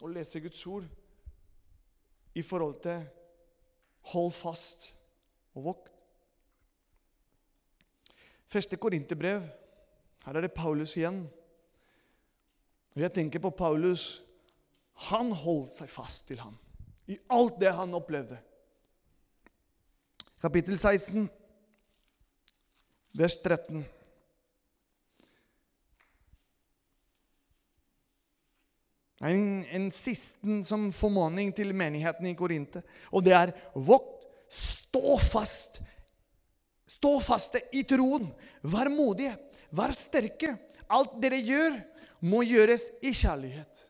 å 0.01 0.09
lese 0.09 0.41
Guds 0.41 0.61
ord 0.65 0.87
i 2.33 2.41
forhold 2.41 2.79
til 2.81 3.03
Hold 4.01 4.31
fast 4.33 4.93
og 5.55 5.63
vokt. 5.63 5.91
Første 8.49 8.77
Korinterbrev. 8.77 9.43
Her 10.25 10.33
er 10.37 10.41
det 10.41 10.55
Paulus 10.55 10.95
igjen. 10.97 11.21
Og 12.95 13.01
Jeg 13.01 13.13
tenker 13.13 13.39
på 13.39 13.49
Paulus. 13.49 14.23
Han 15.09 15.31
holdt 15.31 15.71
seg 15.71 15.89
fast 15.89 16.27
til 16.27 16.41
ham 16.41 16.57
i 17.09 17.17
alt 17.33 17.57
det 17.61 17.71
han 17.73 17.93
opplevde. 17.97 18.37
Kapittel 20.39 20.77
16, 20.77 21.25
vers 23.17 23.37
13. 23.41 23.81
En, 29.19 29.65
en 29.67 29.89
siste 29.91 30.61
som 30.67 30.89
formaning 30.95 31.51
til 31.55 31.73
menigheten 31.75 32.29
i 32.29 32.35
Korinte. 32.39 32.83
Og 33.11 33.25
det 33.25 33.35
er 33.35 33.51
vokt, 33.75 34.23
stå 34.49 35.17
fast. 35.21 35.81
Stå 36.89 37.17
faste 37.23 37.61
i 37.75 37.83
troen. 37.87 38.29
Vær 38.63 38.89
modige. 38.91 39.35
Vær 39.75 39.93
sterke. 39.95 40.55
Alt 40.89 41.19
dere 41.21 41.37
gjør, 41.43 41.75
må 42.25 42.41
gjøres 42.47 42.89
i 43.05 43.13
kjærlighet. 43.13 43.85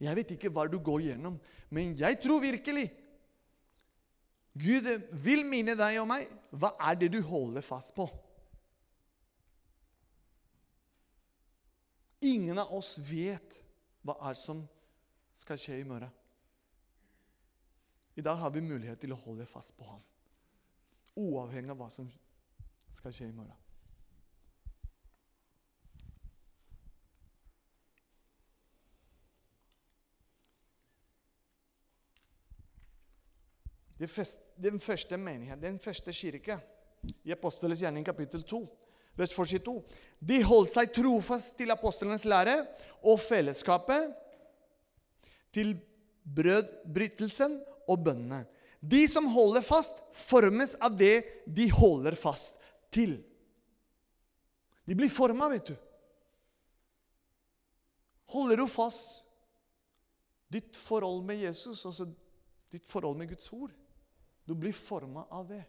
Jeg 0.00 0.16
vet 0.18 0.36
ikke 0.36 0.52
hva 0.52 0.66
du 0.68 0.76
går 0.84 1.08
gjennom, 1.08 1.38
men 1.72 1.94
jeg 1.96 2.18
tror 2.20 2.42
virkelig 2.42 2.90
Gud 4.56 4.88
vil 5.24 5.42
minne 5.48 5.76
deg 5.76 5.98
og 6.00 6.08
meg. 6.08 6.28
Hva 6.56 6.74
er 6.88 6.96
det 7.00 7.10
du 7.12 7.18
holder 7.24 7.64
fast 7.64 7.94
på? 7.96 8.06
Ingen 12.26 12.58
av 12.58 12.72
oss 12.74 12.96
vet 12.98 13.60
hva 14.02 14.16
er 14.26 14.34
som 14.34 14.64
skal 15.36 15.60
skje 15.60 15.76
i 15.78 15.84
morgen. 15.86 16.10
I 18.18 18.24
dag 18.24 18.40
har 18.40 18.50
vi 18.50 18.64
mulighet 18.64 18.98
til 18.98 19.12
å 19.14 19.20
holde 19.20 19.46
fast 19.46 19.76
på 19.76 19.86
ham, 19.86 20.00
uavhengig 21.20 21.70
av 21.70 21.78
hva 21.78 21.90
som 21.92 22.08
skal 22.96 23.14
skje 23.14 23.28
i 23.28 23.36
morgen. 23.36 23.54
Den 33.96 34.80
første 34.80 35.16
menighet, 35.16 35.60
den 35.62 35.78
første 35.78 36.12
kirke, 36.12 36.58
i 37.24 37.32
Apostelens 37.32 37.80
gjerning 37.84 38.04
kapittel 38.04 38.42
2, 38.42 38.64
vers 39.16 39.32
42 39.32 39.80
De 40.20 40.40
holdt 40.44 40.72
seg 40.72 40.92
trofast 40.94 41.56
til 41.58 41.72
apostlenes 41.74 42.26
lære 42.28 42.58
og 43.06 43.20
fellesskapet, 43.22 44.12
til 45.54 45.76
brødbrytelsen 46.36 47.60
og 47.88 48.02
bønnene. 48.04 48.42
De 48.80 49.06
som 49.08 49.28
holder 49.32 49.64
fast, 49.64 49.96
formes 50.12 50.74
av 50.82 50.96
det 50.98 51.44
de 51.46 51.68
holder 51.72 52.16
fast 52.18 52.60
til. 52.92 53.16
De 54.86 54.94
blir 54.94 55.10
forma, 55.10 55.48
vet 55.50 55.72
du. 55.72 55.76
Holder 58.34 58.60
du 58.62 58.66
fast 58.70 59.22
ditt 60.52 60.76
forhold 60.78 61.24
med 61.26 61.40
Jesus, 61.42 61.84
altså 61.86 62.06
ditt 62.72 62.86
forhold 62.86 63.18
med 63.18 63.30
Guds 63.32 63.48
ord? 63.54 63.72
Du 64.46 64.54
blir 64.54 64.74
forma 64.76 65.24
av 65.30 65.48
det. 65.50 65.64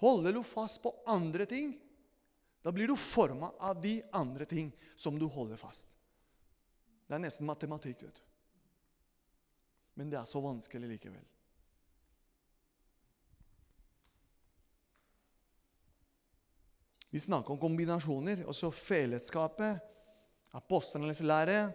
Holder 0.00 0.36
du 0.36 0.42
fast 0.46 0.80
på 0.82 0.92
andre 1.10 1.44
ting, 1.48 1.74
da 2.62 2.72
blir 2.72 2.90
du 2.90 2.96
forma 2.96 3.52
av 3.58 3.80
de 3.80 4.02
andre 4.12 4.44
ting 4.44 4.72
som 4.96 5.18
du 5.18 5.26
holder 5.26 5.56
fast. 5.56 5.88
Det 7.08 7.16
er 7.16 7.22
nesten 7.22 7.46
matematikk. 7.48 8.02
vet 8.02 8.14
du. 8.14 8.24
Men 9.94 10.10
det 10.10 10.18
er 10.18 10.24
så 10.28 10.40
vanskelig 10.40 10.88
likevel. 10.88 11.24
Vi 17.10 17.18
snakker 17.18 17.54
om 17.54 17.58
kombinasjoner. 17.58 18.44
Også 18.46 18.70
fellesskapet, 18.70 19.80
apostlenes 20.52 21.22
lære, 21.24 21.70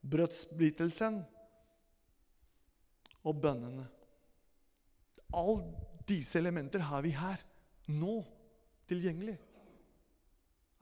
brødsbrytelsen 0.00 1.20
og 3.26 3.42
bønnene. 3.42 3.84
Alle 5.34 5.84
disse 6.08 6.38
elementer 6.38 6.84
har 6.86 7.02
vi 7.04 7.12
her, 7.18 7.42
nå, 7.90 8.22
tilgjengelig. 8.88 9.36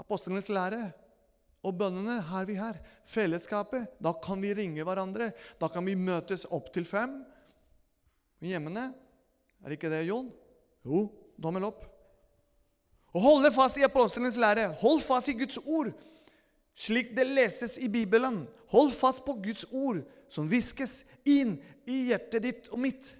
Apostlenes 0.01 0.51
lære 0.51 0.89
og 1.65 1.79
bønnene 1.81 2.19
her 2.29 2.49
vi 2.49 2.59
her. 2.59 2.81
Fellesskapet. 3.09 3.97
Da 4.03 4.13
kan 4.25 4.43
vi 4.43 4.53
ringe 4.57 4.85
hverandre. 4.85 5.31
Da 5.61 5.71
kan 5.73 5.87
vi 5.87 5.97
møtes 5.97 6.45
opp 6.53 6.71
til 6.75 6.87
fem 6.89 7.23
i 8.45 8.53
hjemmene. 8.53 8.91
Er 9.65 9.73
det 9.73 9.79
ikke 9.79 9.93
det, 9.93 10.05
Jon? 10.09 10.29
Jo, 10.85 11.07
dommel 11.41 11.65
opp. 11.71 11.87
Og 13.15 13.23
holde 13.23 13.53
fast 13.55 13.79
i 13.79 13.87
apostlenes 13.87 14.37
lære. 14.37 14.73
Hold 14.83 15.01
fast 15.07 15.31
i 15.31 15.37
Guds 15.39 15.61
ord, 15.65 15.93
slik 16.75 17.15
det 17.17 17.29
leses 17.31 17.79
i 17.79 17.89
Bibelen. 17.89 18.43
Hold 18.75 18.91
fast 18.93 19.23
på 19.25 19.39
Guds 19.39 19.65
ord, 19.71 20.03
som 20.29 20.51
hviskes 20.51 21.05
inn 21.25 21.57
i 21.87 22.09
hjertet 22.11 22.43
ditt 22.43 22.73
og 22.75 22.83
mitt. 22.83 23.13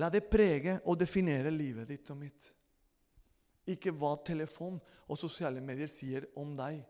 La 0.00 0.08
det 0.12 0.26
prege 0.30 0.78
og 0.84 1.00
definere 1.00 1.50
livet 1.52 1.88
ditt 1.88 2.12
og 2.12 2.20
mitt. 2.20 2.52
Ikke 3.72 3.94
hva 3.96 4.14
telefon 4.26 4.78
og 5.08 5.18
sosiale 5.20 5.62
medier 5.64 5.90
sier 5.90 6.28
om 6.40 6.54
deg. 6.58 6.80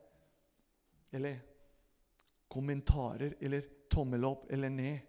Eller 1.13 1.41
kommentarer 2.53 3.37
eller 3.41 3.67
tommel 3.93 4.25
opp 4.29 4.49
eller 4.53 4.73
ned. 4.73 5.01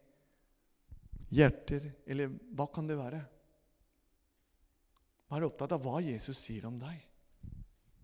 Hjerter 1.34 1.90
eller 2.06 2.34
hva 2.54 2.68
kan 2.72 2.88
det 2.88 3.00
være? 3.00 3.22
Vær 5.34 5.48
opptatt 5.48 5.74
av 5.74 5.82
hva 5.82 6.02
Jesus 6.04 6.38
sier 6.38 6.68
om 6.70 6.76
deg. 6.82 7.00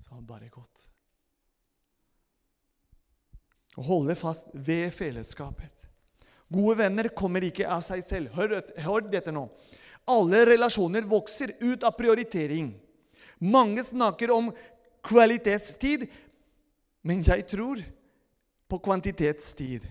Så 0.02 0.16
han 0.16 0.26
bare 0.26 0.50
godt. 0.50 0.88
Å 3.78 3.86
holde 3.86 4.16
fast 4.18 4.50
ved 4.54 4.90
fellesskapet. 4.96 5.76
Gode 6.50 6.80
venner 6.80 7.12
kommer 7.14 7.46
ikke 7.46 7.68
av 7.70 7.84
seg 7.86 8.02
selv. 8.04 8.34
Hør, 8.34 8.58
hør, 8.82 9.06
dette 9.12 9.32
nå. 9.32 9.46
Alle 10.10 10.42
relasjoner 10.50 11.06
vokser 11.06 11.54
ut 11.62 11.86
av 11.86 11.94
prioritering. 11.98 12.72
Mange 13.40 13.84
snakker 13.84 14.32
om 14.36 14.52
kvalitetstid, 15.08 16.08
men 17.02 17.24
jeg 17.24 17.48
tror 17.48 17.80
på 18.70 18.80
kvantitetstid. 18.84 19.86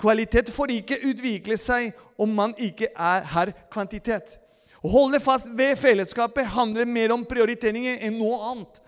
Kvalitet 0.00 0.52
får 0.52 0.72
ikke 0.76 1.00
utvikle 1.10 1.56
seg 1.60 1.96
om 2.20 2.32
man 2.36 2.54
ikke 2.60 2.90
er 2.92 3.26
her 3.34 3.52
kvantitet. 3.72 4.36
Å 4.80 4.88
holde 4.88 5.20
fast 5.20 5.50
ved 5.56 5.76
fellesskapet 5.76 6.48
handler 6.54 6.88
mer 6.88 7.12
om 7.12 7.26
prioriteringer 7.28 8.00
enn 8.06 8.16
noe 8.20 8.38
annet. 8.52 8.80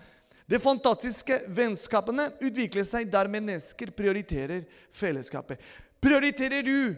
De 0.49 0.59
fantastiske 0.61 1.37
vennskapene 1.53 2.27
utvikler 2.41 2.85
seg 2.85 3.11
der 3.13 3.29
mennesker 3.31 3.93
prioriterer 3.95 4.65
fellesskapet. 4.93 5.61
Prioriterer 6.03 6.65
du 6.65 6.95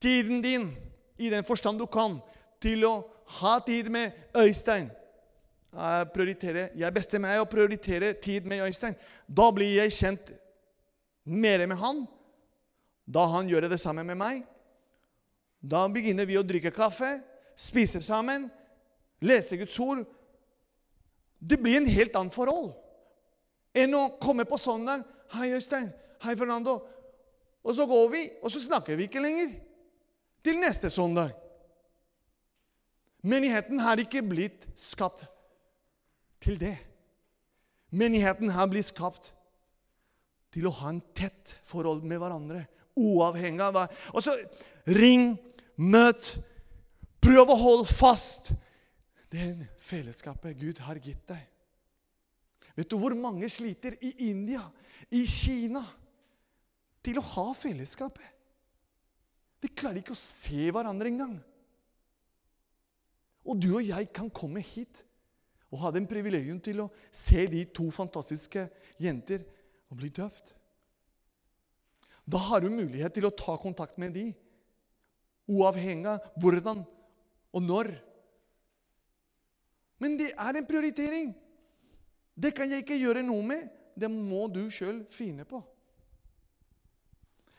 tiden 0.00 0.40
din 0.44 0.70
i 1.18 1.30
den 1.30 1.44
forstand 1.46 1.78
du 1.78 1.86
kan, 1.90 2.18
til 2.62 2.86
å 2.86 2.94
ha 3.40 3.58
tid 3.64 3.88
med 3.90 4.12
Øystein. 4.36 4.90
Jeg, 5.74 6.70
jeg 6.76 6.94
bestemmer 6.94 7.32
meg 7.32 7.42
å 7.42 7.50
prioritere 7.50 8.12
tid 8.22 8.46
med 8.46 8.62
Øystein. 8.62 8.94
Da 9.26 9.48
blir 9.50 9.80
jeg 9.80 9.96
kjent 9.96 10.32
mer 11.24 11.66
med 11.66 11.80
han. 11.80 12.04
Da 13.04 13.26
han 13.32 13.48
gjør 13.50 13.68
det 13.68 13.80
samme 13.82 14.04
med 14.06 14.18
meg. 14.20 14.44
Da 15.60 15.86
begynner 15.88 16.28
vi 16.28 16.38
å 16.38 16.44
drikke 16.46 16.72
kaffe, 16.74 17.16
spise 17.56 18.02
sammen, 18.04 18.46
lese 19.24 19.56
Guds 19.56 19.78
ord. 19.80 20.04
Det 21.40 21.58
blir 21.60 21.80
en 21.80 21.90
helt 21.90 22.16
annet 22.16 22.34
forhold 22.34 22.72
enn 23.74 23.96
å 23.96 24.08
komme 24.22 24.44
på 24.46 24.58
søndag. 24.60 25.02
'Hei, 25.28 25.54
Øystein. 25.56 25.90
Hei, 26.22 26.36
Fernando.' 26.36 26.82
Og 27.64 27.74
så 27.74 27.86
går 27.86 28.08
vi, 28.12 28.30
og 28.42 28.50
så 28.52 28.60
snakker 28.60 28.96
vi 28.96 29.08
ikke 29.08 29.22
lenger 29.24 29.54
til 30.44 30.60
neste 30.60 30.90
søndag. 30.90 31.32
Menigheten 33.24 33.80
har 33.80 34.00
ikke 34.02 34.20
blitt 34.26 34.66
skapt 34.76 35.24
til 36.44 36.58
det. 36.60 36.76
Menigheten 37.94 38.52
har 38.52 38.68
blitt 38.68 38.90
skapt 38.90 39.30
til 40.54 40.68
å 40.68 40.74
ha 40.82 40.92
en 40.92 41.00
tett 41.16 41.56
forhold 41.66 42.04
med 42.06 42.20
hverandre, 42.22 42.66
uavhengig 42.94 43.64
av 43.64 43.74
hva 43.74 43.86
Og 44.12 44.22
så 44.22 44.36
ring, 44.86 45.34
møt, 45.80 46.34
prøv 47.24 47.50
å 47.50 47.58
holde 47.58 47.88
fast 47.88 48.52
det 49.32 49.48
fellesskapet 49.82 50.60
Gud 50.60 50.82
har 50.84 51.00
gitt 51.02 51.24
deg. 51.32 51.40
Vet 52.76 52.90
du 52.90 52.98
hvor 52.98 53.14
mange 53.18 53.48
sliter 53.50 53.96
i 54.02 54.12
India, 54.28 54.62
i 55.14 55.24
Kina, 55.30 55.82
til 57.04 57.18
å 57.18 57.26
ha 57.34 57.48
fellesskapet? 57.56 58.30
De 59.62 59.70
klarer 59.72 60.02
ikke 60.02 60.14
å 60.14 60.20
se 60.20 60.68
hverandre 60.74 61.08
engang. 61.08 61.34
Og 63.44 63.60
du 63.60 63.74
og 63.76 63.84
jeg 63.84 64.08
kan 64.16 64.30
komme 64.32 64.62
hit 64.64 65.04
og 65.74 65.80
ha 65.82 65.90
den 65.94 66.06
privilegium 66.08 66.60
til 66.62 66.84
å 66.84 66.90
se 67.12 67.44
de 67.50 67.64
to 67.74 67.88
fantastiske 67.92 68.68
jenter 69.02 69.42
og 69.90 69.98
bli 69.98 70.10
døpt. 70.14 70.54
Da 72.24 72.40
har 72.40 72.62
du 72.62 72.70
mulighet 72.72 73.16
til 73.16 73.26
å 73.28 73.34
ta 73.34 73.56
kontakt 73.60 73.98
med 74.00 74.14
de, 74.16 74.28
uavhengig 75.50 76.08
av 76.08 76.28
hvordan 76.40 76.84
og 77.54 77.66
når. 77.66 77.90
Men 80.00 80.16
det 80.20 80.30
er 80.32 80.56
en 80.58 80.68
prioritering. 80.68 81.34
Det 82.34 82.54
kan 82.56 82.70
jeg 82.70 82.84
ikke 82.84 82.98
gjøre 82.98 83.26
noe 83.26 83.44
med. 83.46 83.68
Det 83.94 84.08
må 84.10 84.46
du 84.50 84.64
sjøl 84.72 85.04
finne 85.14 85.44
på. 85.46 85.60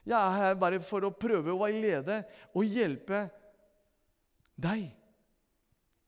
Jeg 0.06 0.18
er 0.18 0.36
her 0.38 0.58
bare 0.60 0.82
for 0.86 1.06
å 1.06 1.14
prøve 1.16 1.54
å 1.54 1.62
veilede 1.62 2.20
og 2.54 2.68
hjelpe 2.68 3.26
deg 4.62 4.90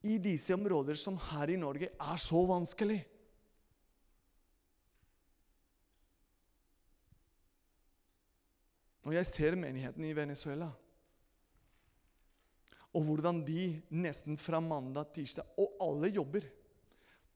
i 0.08 0.18
disse 0.22 0.56
områder 0.56 0.98
som 1.00 1.18
her 1.32 1.52
i 1.52 1.60
Norge 1.60 1.92
er 1.92 2.20
så 2.22 2.42
vanskelig. 2.50 3.00
Når 9.08 9.16
jeg 9.20 9.30
ser 9.30 9.56
menigheten 9.60 10.04
i 10.04 10.16
Venezuela, 10.16 10.68
og 12.98 13.04
hvordan 13.06 13.44
de 13.46 13.70
nesten 13.94 14.40
fra 14.42 14.60
mandag, 14.64 15.12
tirsdag 15.14 15.46
Og 15.62 15.76
alle 15.84 16.10
jobber. 16.16 16.48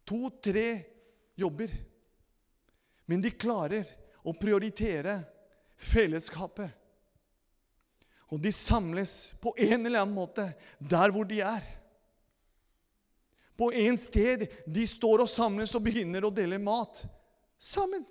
To-tre 0.07 0.67
jobber. 1.38 1.73
Men 3.05 3.21
de 3.21 3.34
klarer 3.36 3.86
å 4.25 4.34
prioritere 4.34 5.19
fellesskapet. 5.77 6.71
Og 8.31 8.39
de 8.41 8.51
samles 8.55 9.34
på 9.43 9.53
en 9.60 9.86
eller 9.86 10.01
annen 10.01 10.15
måte 10.15 10.47
der 10.79 11.13
hvor 11.13 11.27
de 11.27 11.41
er. 11.45 11.65
På 13.62 13.69
en 13.78 14.00
sted 14.02 14.47
de 14.65 14.88
står 14.89 15.21
og 15.21 15.30
samles 15.30 15.76
og 15.78 15.84
begynner 15.86 16.26
å 16.26 16.34
dele 16.34 16.58
mat 16.58 17.04
sammen. 17.62 18.02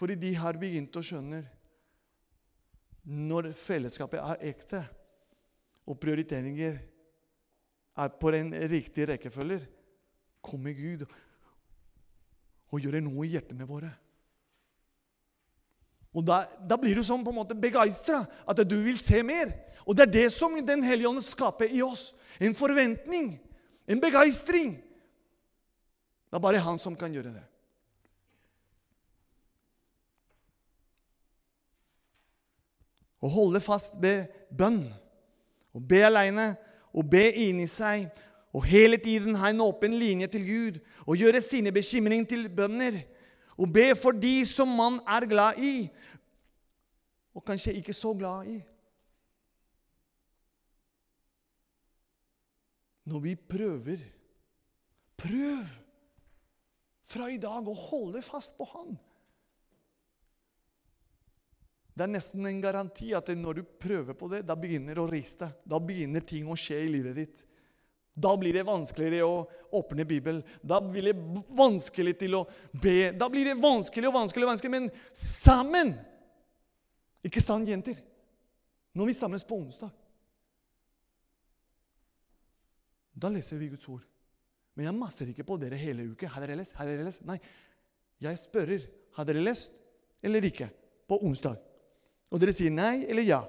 Fordi 0.00 0.16
de 0.22 0.30
har 0.40 0.56
begynt 0.56 0.96
å 0.96 1.04
skjønne 1.04 1.42
når 3.04 3.50
fellesskapet 3.52 4.22
er 4.22 4.46
ekte, 4.48 4.80
og 5.84 5.98
prioriteringer 6.00 6.78
er 8.00 8.14
på 8.16 8.32
den 8.32 8.54
riktige 8.72 9.10
rekkefølger, 9.12 9.66
kommer 10.44 10.72
Gud 10.72 11.04
og 12.72 12.80
gjør 12.80 12.98
noe 13.04 13.26
i 13.26 13.34
hjertene 13.34 13.68
våre. 13.68 13.92
Og 16.14 16.24
da, 16.26 16.44
da, 16.62 16.78
blir 16.78 16.96
du 16.96 17.04
sånn 17.04 17.24
på 17.26 17.32
en 17.34 17.40
måte 17.40 17.56
begeistra 17.58 18.22
at 18.22 18.60
du 18.64 18.76
vil 18.86 18.98
se 19.02 19.20
mer. 19.26 19.50
Og 19.84 19.96
det 19.96 20.06
er 20.06 20.12
det 20.12 20.28
som 20.32 20.54
Den 20.66 20.82
hellige 20.82 21.08
ånd 21.08 21.22
skaper 21.22 21.68
i 21.70 21.82
oss. 21.82 22.14
En 22.40 22.54
forventning, 22.54 23.38
en 23.86 24.00
begeistring. 24.00 24.74
Det 26.30 26.38
er 26.38 26.42
bare 26.42 26.58
han 26.58 26.78
som 26.78 26.96
kan 26.96 27.12
gjøre 27.12 27.34
det. 27.34 27.44
Å 33.24 33.28
holde 33.28 33.60
fast 33.64 33.94
ved 34.02 34.26
bønn, 34.52 34.82
å 35.72 35.80
be 35.80 36.02
aleine 36.04 36.54
å 36.94 37.02
be 37.02 37.24
inni 37.42 37.66
seg, 37.70 38.06
og 38.54 38.66
hele 38.70 39.00
tiden 39.02 39.34
ha 39.40 39.50
en 39.50 39.64
åpen 39.64 39.96
linje 39.98 40.28
til 40.36 40.44
Gud 40.46 40.76
og 41.02 41.18
gjøre 41.18 41.42
sine 41.42 41.72
bekymringer 41.74 42.28
til 42.30 42.46
bønner, 42.46 43.00
og 43.58 43.70
be 43.74 43.90
for 43.98 44.14
de 44.14 44.36
som 44.46 44.70
man 44.70 45.00
er 45.10 45.26
glad 45.30 45.58
i, 45.58 45.74
og 47.34 47.42
kanskje 47.46 47.74
ikke 47.80 47.94
så 47.94 48.14
glad 48.14 48.46
i. 48.50 48.60
Når 53.10 53.24
vi 53.24 53.34
prøver 53.36 54.04
Prøv 55.20 55.64
fra 57.08 57.28
i 57.30 57.38
dag 57.38 57.68
å 57.68 57.74
holde 57.76 58.22
fast 58.24 58.56
på 58.58 58.66
Han. 58.72 58.96
Det 61.94 62.02
er 62.02 62.10
nesten 62.10 62.46
en 62.48 62.62
garanti 62.62 63.12
at 63.14 63.30
når 63.38 63.60
du 63.60 63.62
prøver 63.78 64.16
på 64.18 64.26
det, 64.32 64.40
da 64.48 64.56
begynner 64.58 64.96
det 64.96 65.02
å 65.04 65.10
riste. 65.10 65.46
Da 65.62 65.78
begynner 65.78 66.24
ting 66.26 66.48
å 66.50 66.56
skje 66.58 66.80
i 66.82 66.90
livet 66.90 67.14
ditt. 67.20 67.44
Da 68.14 68.32
blir 68.38 68.54
det 68.54 68.66
vanskeligere 68.66 69.26
å 69.26 69.44
åpne 69.78 70.06
Bibelen. 70.06 70.42
Da 70.62 70.80
blir 70.82 71.06
det 71.06 71.14
vanskelig 71.54 72.16
til 72.18 72.34
å 72.40 72.42
be. 72.72 73.12
Da 73.14 73.28
blir 73.30 73.46
det 73.46 73.60
vanskelig 73.62 74.10
og 74.10 74.16
vanskelig, 74.18 74.46
og 74.46 74.52
vanskelig, 74.54 74.74
men 74.74 74.90
sammen! 75.18 75.94
Ikke 77.24 77.42
sant, 77.42 77.70
jenter? 77.70 78.02
Når 78.94 79.10
vi 79.10 79.16
samles 79.16 79.46
på 79.46 79.56
onsdag, 79.58 79.90
da 83.14 83.30
leser 83.30 83.60
vi 83.60 83.70
Guds 83.72 83.88
ord. 83.88 84.02
Men 84.74 84.88
jeg 84.88 84.98
masser 84.98 85.30
ikke 85.30 85.46
på 85.46 85.56
dere 85.62 85.78
hele 85.78 86.08
uke. 86.10 86.28
Har 86.28 86.42
dere 86.42 86.58
lest? 86.58 86.74
Har 86.74 86.88
dere 86.90 87.06
lest? 87.06 87.22
Nei. 87.26 87.38
Jeg 88.22 88.40
spørrer 88.40 88.86
har 89.14 89.28
dere 89.28 89.42
lest 89.42 89.76
eller 90.24 90.44
ikke 90.46 90.68
på 91.08 91.20
onsdag. 91.22 91.58
Og 92.34 92.40
dere 92.42 92.54
sier 92.56 92.74
nei 92.74 93.04
eller 93.06 93.26
ja. 93.26 93.40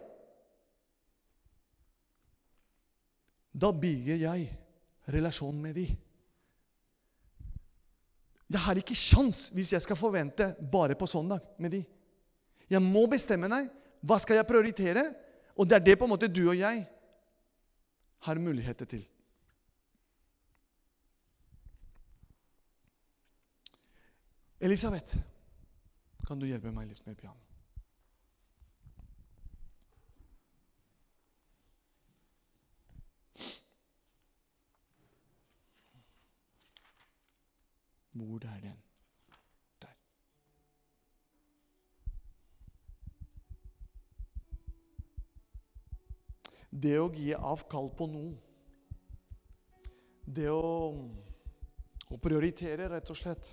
Da 3.55 3.71
bygger 3.71 4.19
jeg 4.19 4.49
relasjon 5.15 5.57
med 5.61 5.77
de. 5.79 5.85
Jeg 8.51 8.61
har 8.61 8.77
ikke 8.77 8.97
sjans 8.97 9.47
hvis 9.55 9.73
jeg 9.73 9.81
skal 9.81 9.97
forvente 9.97 10.51
bare 10.59 10.97
på 10.99 11.07
søndag 11.09 11.41
med 11.57 11.73
de. 11.73 11.81
Jeg 12.69 12.81
må 12.83 13.05
bestemme 13.09 13.49
deg. 13.49 13.71
Hva 14.05 14.19
skal 14.21 14.37
jeg 14.37 14.49
prioritere? 14.49 15.07
Og 15.57 15.65
det 15.65 15.79
er 15.79 15.85
det 15.87 15.97
på 15.97 16.05
en 16.05 16.13
måte 16.13 16.29
du 16.29 16.43
og 16.45 16.57
jeg 16.59 16.83
har 18.27 18.41
muligheter 18.41 18.85
til. 18.89 19.05
Elisabeth, 24.65 25.17
kan 26.27 26.39
du 26.41 26.47
hjelpe 26.49 26.71
meg 26.73 26.87
litt 26.89 27.05
med 27.05 27.13
piano? 27.19 27.37
Hvor 38.15 38.47
er 38.49 38.63
den? 38.63 38.79
Der. 39.83 39.93
Det 46.71 46.95
å 47.03 47.11
gi 47.13 47.35
avkall 47.37 47.91
på 47.99 48.07
noe 48.09 48.33
Det 50.25 50.49
å, 50.49 50.73
å 52.09 52.17
prioritere, 52.17 52.89
rett 52.95 53.13
og 53.13 53.21
slett. 53.21 53.51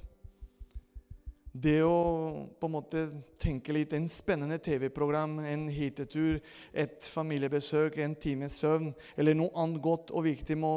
Det 1.52 1.82
å 1.84 2.48
på 2.56 2.68
en 2.68 2.72
måte 2.72 3.00
tenke 3.40 3.74
litt 3.76 3.92
En 3.92 4.08
spennende 4.08 4.56
TV-program, 4.56 5.36
en 5.44 5.66
hyttetur, 5.68 6.38
et 6.72 7.08
familiebesøk, 7.12 7.98
en 8.00 8.14
times 8.16 8.56
søvn 8.62 8.94
eller 9.20 9.36
noe 9.36 9.52
annet 9.60 9.82
godt 9.84 10.14
og 10.16 10.24
viktig 10.24 10.56
må, 10.56 10.72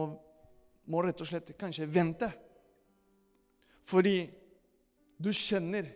må 0.92 1.04
rett 1.06 1.22
og 1.24 1.30
slett 1.30 1.54
kanskje 1.60 1.88
vente. 1.88 2.28
Fordi 3.88 4.18
du 5.16 5.32
kjenner 5.32 5.88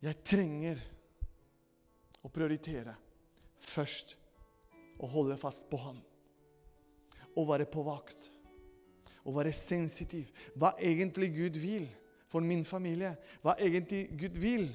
jeg 0.00 0.24
trenger 0.24 0.80
å 2.24 2.28
prioritere 2.32 2.94
først 3.64 4.14
å 5.00 5.08
holde 5.08 5.36
fast 5.40 5.66
på 5.72 5.80
Han. 5.80 5.98
Å 7.36 7.42
være 7.48 7.66
på 7.70 7.84
vakt. 7.86 8.28
Å 9.24 9.32
være 9.32 9.52
sensitiv. 9.56 10.30
Hva 10.56 10.72
egentlig 10.80 11.30
Gud 11.36 11.58
vil 11.60 11.88
for 12.30 12.44
min 12.44 12.62
familie. 12.64 13.16
Hva 13.42 13.56
egentlig 13.58 14.06
Gud 14.18 14.38
vil 14.38 14.68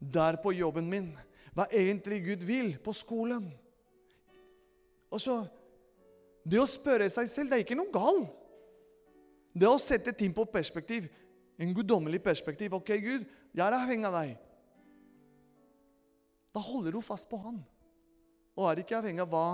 der 0.00 0.40
på 0.42 0.52
jobben 0.56 0.88
min. 0.90 1.10
Hva 1.54 1.68
egentlig 1.70 2.22
Gud 2.24 2.44
vil 2.46 2.74
på 2.82 2.94
skolen. 2.96 3.50
Og 5.10 5.20
så 5.20 5.42
Det 6.40 6.56
å 6.56 6.64
spørre 6.64 7.04
seg 7.12 7.26
selv, 7.28 7.50
det 7.50 7.58
er 7.58 7.62
ikke 7.66 7.76
noe 7.76 7.92
galt. 7.92 8.30
Det 9.52 9.68
å 9.68 9.76
sette 9.78 10.14
ting 10.16 10.32
på 10.32 10.46
perspektiv, 10.48 11.04
en 11.60 11.74
guddommelig 11.76 12.22
perspektiv. 12.24 12.72
Ok, 12.78 12.94
Gud, 12.96 13.26
jeg 13.52 13.60
er 13.60 13.76
avhengig 13.76 14.08
av 14.08 14.14
deg. 14.16 14.30
Da 16.56 16.62
holder 16.64 16.96
du 16.96 17.02
fast 17.04 17.28
på 17.28 17.36
Han. 17.44 17.60
Og 18.56 18.70
er 18.70 18.80
ikke 18.80 18.96
avhengig 18.98 19.20
av 19.20 19.28
hva 19.34 19.44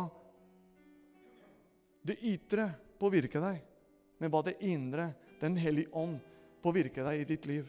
det 2.06 2.20
ytre 2.22 2.68
påvirker 3.00 3.42
deg, 3.42 3.58
men 4.22 4.32
hva 4.32 4.44
det 4.46 4.60
indre, 4.64 5.12
Den 5.36 5.56
hellige 5.60 5.92
ånd, 5.92 6.16
påvirker 6.62 7.06
deg 7.06 7.22
i 7.22 7.28
ditt 7.28 7.48
liv. 7.48 7.66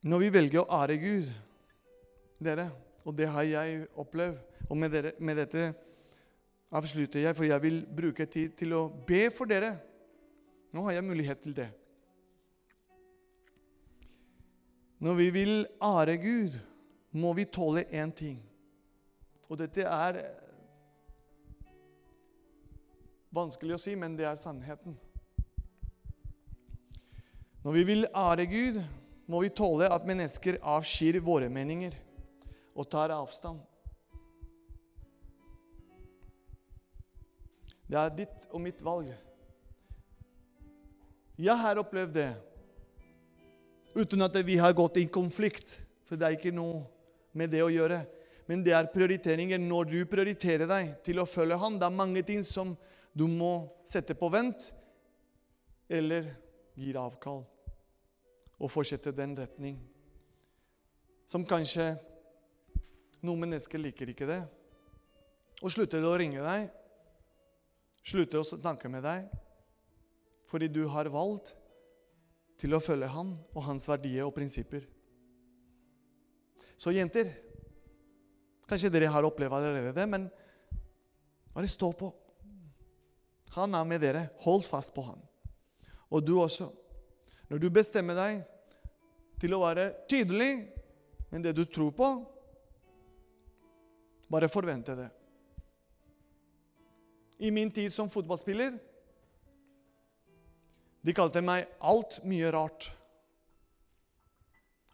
Når 0.00 0.22
vi 0.22 0.30
velger 0.32 0.62
å 0.62 0.80
ære 0.80 0.96
Gud, 0.96 1.26
dere, 2.40 2.70
og 3.04 3.16
det 3.18 3.28
har 3.28 3.44
jeg 3.44 3.82
opplevd 4.00 4.38
og 4.70 4.78
med, 4.78 4.92
dere, 4.94 5.12
med, 5.18 5.36
dette 5.36 5.66
avslutter 6.72 7.24
jeg, 7.24 7.36
for 7.36 7.44
jeg 7.44 7.62
vil 7.62 7.82
bruke 7.84 8.24
tid 8.30 8.54
til 8.56 8.72
å 8.78 8.84
be 8.88 9.26
for 9.34 9.50
dere. 9.50 9.74
Nå 10.72 10.86
har 10.86 10.96
jeg 10.96 11.04
mulighet 11.04 11.42
til 11.42 11.56
det. 11.56 11.68
Når 15.00 15.16
vi 15.18 15.28
vil 15.34 15.54
ære 15.82 16.16
Gud, 16.22 16.56
må 17.12 17.32
vi 17.34 17.48
tåle 17.50 17.84
én 17.90 18.12
ting. 18.14 18.38
Og 19.50 19.58
dette 19.58 19.82
er 19.82 20.20
vanskelig 23.34 23.76
å 23.76 23.80
si, 23.80 23.94
men 23.96 24.16
det 24.18 24.26
er 24.28 24.38
sannheten. 24.40 24.96
Når 27.60 27.76
vi 27.76 27.84
vil 27.84 28.06
ære 28.16 28.46
Gud, 28.50 28.78
må 29.30 29.42
vi 29.44 29.52
tåle 29.54 29.88
at 29.92 30.06
mennesker 30.08 30.58
avskyr 30.66 31.20
våre 31.22 31.50
meninger 31.52 31.94
og 32.74 32.88
tar 32.90 33.12
avstand. 33.14 33.60
Det 37.90 37.98
er 37.98 38.14
ditt 38.14 38.46
og 38.50 38.62
mitt 38.62 38.82
valg. 38.86 39.10
Jeg 41.40 41.56
har 41.56 41.80
opplevd 41.80 42.14
det 42.14 42.30
uten 43.96 44.22
at 44.22 44.36
vi 44.46 44.56
har 44.60 44.74
gått 44.76 45.00
i 45.00 45.06
konflikt, 45.10 45.78
for 46.06 46.18
det 46.18 46.26
er 46.26 46.36
ikke 46.38 46.54
noe 46.54 46.84
med 47.34 47.50
det 47.50 47.62
å 47.64 47.70
gjøre. 47.72 48.02
Men 48.50 48.62
det 48.66 48.74
er 48.74 48.90
prioriteringer. 48.90 49.60
Når 49.62 49.90
du 49.90 49.98
prioriterer 50.10 50.70
deg 50.70 50.94
til 51.06 51.20
å 51.22 51.26
følge 51.28 51.58
Han, 51.58 51.78
det 51.78 51.86
er 51.86 51.98
mange 51.98 52.22
ting 52.26 52.42
som 52.46 52.74
du 53.12 53.26
må 53.26 53.68
sette 53.88 54.14
på 54.18 54.28
vent, 54.32 54.70
eller 55.90 56.28
gir 56.78 56.98
avkall 57.00 57.42
og 58.60 58.70
fortsette 58.70 59.12
den 59.16 59.34
retning. 59.38 59.80
Som 61.30 61.46
kanskje 61.48 61.92
noen 63.26 63.46
mennesker 63.46 63.82
liker 63.82 64.12
ikke 64.12 64.28
det. 64.28 64.40
Og 65.60 65.72
slutter 65.74 66.04
å 66.06 66.14
ringe 66.18 66.44
deg 66.44 66.70
slutter 68.06 68.40
å 68.40 68.46
snakke 68.46 68.90
med 68.92 69.04
deg 69.04 69.28
fordi 70.50 70.70
du 70.72 70.82
har 70.90 71.10
valgt 71.12 71.52
til 72.60 72.74
å 72.74 72.82
følge 72.82 73.08
Han 73.12 73.36
og 73.54 73.62
hans 73.64 73.86
verdier 73.88 74.26
og 74.26 74.34
prinsipper. 74.36 74.82
Så 76.80 76.92
jenter 76.96 77.30
Kanskje 78.70 78.90
dere 78.94 79.08
har 79.10 79.26
opplevd 79.26 79.54
allerede 79.56 79.90
det, 79.90 80.04
men 80.06 80.28
bare 81.50 81.66
stå 81.66 81.88
på. 81.98 82.06
Han 83.56 83.74
er 83.74 83.86
med 83.86 84.02
dere. 84.02 84.28
Hold 84.44 84.62
fast 84.66 84.94
på 84.94 85.04
han. 85.06 85.20
Og 86.10 86.22
du 86.26 86.36
også. 86.40 86.70
Når 87.50 87.58
du 87.58 87.70
bestemmer 87.74 88.14
deg 88.14 88.42
til 89.42 89.54
å 89.56 89.62
være 89.62 89.88
tydelig 90.10 90.52
med 91.30 91.46
det 91.46 91.54
du 91.56 91.64
tror 91.66 91.90
på, 91.96 92.10
bare 94.30 94.50
forvente 94.50 94.94
det. 94.94 95.08
I 97.40 97.50
min 97.50 97.70
tid 97.72 97.88
som 97.92 98.10
fotballspiller 98.12 98.74
De 101.00 101.14
kalte 101.16 101.40
meg 101.40 101.64
alt 101.80 102.18
mye 102.28 102.50
rart. 102.52 102.90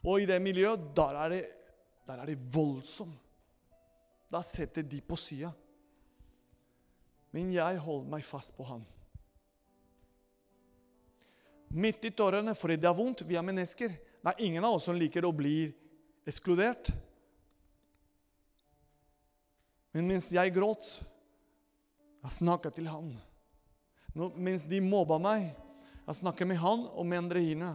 Og 0.06 0.22
i 0.22 0.28
det 0.30 0.38
miljøet, 0.38 0.84
der 0.94 1.16
er 1.18 1.32
det, 1.32 1.40
der 2.06 2.20
er 2.22 2.30
det 2.30 2.36
voldsomt. 2.54 3.18
Da 4.30 4.38
setter 4.46 4.86
de 4.86 5.00
på 5.02 5.18
sida. 5.18 5.50
Men 7.34 7.50
jeg 7.54 7.80
holder 7.82 8.12
meg 8.12 8.24
fast 8.26 8.54
på 8.56 8.66
han. 8.68 8.84
Midt 11.76 12.06
i 12.06 12.12
tårene, 12.14 12.54
fordi 12.56 12.78
det 12.80 12.88
er 12.88 12.96
vondt. 12.96 13.24
Vi 13.26 13.36
er 13.36 13.44
mennesker. 13.44 13.96
Det 14.22 14.32
er 14.32 14.44
ingen 14.46 14.64
av 14.64 14.78
oss 14.78 14.86
som 14.88 14.96
liker 14.96 15.26
å 15.26 15.34
bli 15.34 15.66
ekskludert. 16.26 16.90
Men 19.96 20.08
mens 20.10 20.28
jeg 20.32 20.54
gråt, 20.54 20.86
jeg 22.22 22.36
snakka 22.38 22.72
til 22.74 22.88
han. 22.90 23.12
Mens 24.16 24.64
de 24.68 24.80
mobba 24.84 25.18
meg, 25.20 25.50
jeg 26.06 26.18
snakker 26.20 26.48
med 26.48 26.60
han 26.62 26.86
og 26.92 27.06
med 27.08 27.24
andre 27.24 27.42
hine. 27.42 27.70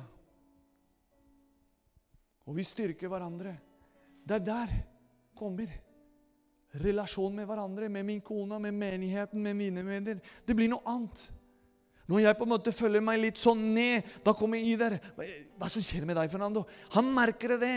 Og 2.48 2.58
vi 2.58 2.66
styrker 2.66 3.12
hverandre. 3.12 3.56
Det 4.26 4.38
er 4.38 4.46
der 4.46 4.76
kommer 5.38 5.72
relasjon 6.80 7.36
med 7.36 7.48
hverandre, 7.50 7.90
med 7.90 8.06
min 8.08 8.22
kone, 8.24 8.60
med 8.60 8.74
menigheten, 8.74 9.42
med 9.44 9.56
mine 9.56 9.84
venner. 9.86 10.20
Det 10.48 10.56
blir 10.56 10.72
noe 10.72 10.86
annet. 10.88 11.24
Når 12.08 12.24
jeg 12.26 12.38
på 12.38 12.48
en 12.48 12.52
måte 12.52 12.74
føler 12.76 13.04
meg 13.04 13.22
litt 13.22 13.40
sånn 13.40 13.62
ned, 13.76 14.08
da 14.24 14.34
kommer 14.36 14.60
Ider. 14.60 14.98
Hva 15.60 15.70
som 15.72 15.84
skjer 15.84 16.08
med 16.08 16.18
deg, 16.20 16.32
Fernando? 16.32 16.66
Han 16.96 17.12
merker 17.16 17.56
det. 17.62 17.76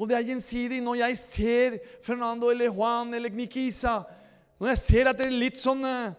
Og 0.00 0.08
det 0.08 0.16
er 0.16 0.28
gjensidig. 0.30 0.80
Når 0.84 1.02
jeg 1.02 1.18
ser 1.20 1.78
Fernando 2.04 2.48
eller 2.52 2.70
Juan 2.72 3.12
eller 3.14 3.32
Nikisa 3.34 4.00
Når 4.60 4.72
jeg 4.72 4.80
ser 4.80 5.10
at 5.10 5.18
det 5.18 5.26
er 5.28 5.36
litt 5.36 5.60
sånn 5.60 5.84
eh, 5.84 6.16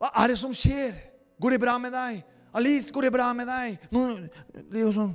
Hva 0.00 0.12
er 0.22 0.32
det 0.32 0.38
som 0.40 0.54
skjer? 0.56 0.96
Går 1.40 1.56
det 1.56 1.60
bra 1.60 1.76
med 1.82 1.92
deg? 1.92 2.22
Alice, 2.56 2.92
går 2.92 3.08
det 3.08 3.12
bra 3.12 3.26
med 3.36 3.48
deg? 3.50 3.88
Nå, 3.92 4.04
det 4.54 4.80
er 4.80 4.86
jo 4.86 4.94
sånn 4.96 5.12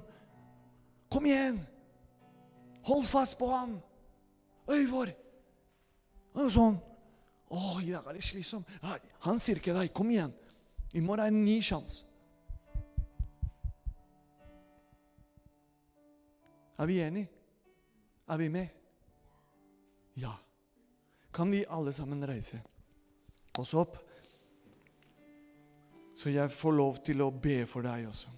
Kom 1.11 1.25
igjen! 1.25 1.57
Hold 2.85 3.07
fast 3.09 3.37
på 3.39 3.49
han! 3.49 3.79
Øyvor! 4.71 5.11
Og 6.37 6.47
sånn 6.53 6.79
Å, 7.51 7.81
i 7.83 7.89
dag 7.91 8.05
er 8.07 8.15
det 8.15 8.23
slitsomt. 8.23 8.69
Han 9.25 9.39
styrker 9.41 9.75
deg. 9.75 9.89
Kom 9.91 10.07
igjen. 10.07 10.31
I 10.95 11.01
morgen 11.03 11.25
er 11.25 11.27
det 11.27 11.33
en 11.33 11.41
ny 11.43 11.57
sjanse. 11.59 12.05
Er 16.79 16.87
vi 16.87 17.01
enige? 17.03 17.27
Er 18.31 18.39
vi 18.39 18.47
med? 18.55 18.71
Ja. 20.23 20.31
Kan 21.35 21.51
vi 21.51 21.65
alle 21.67 21.91
sammen 21.93 22.23
reise 22.23 22.61
oss 23.59 23.75
opp? 23.75 23.99
Så 26.15 26.31
jeg 26.31 26.55
får 26.55 26.79
lov 26.79 27.03
til 27.03 27.27
å 27.27 27.33
be 27.35 27.65
for 27.67 27.83
deg 27.83 28.07
også. 28.07 28.31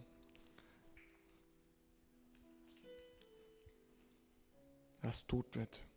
Det 5.04 5.14
er 5.14 5.20
stort, 5.22 5.62
vet 5.62 5.78
du 5.78 5.93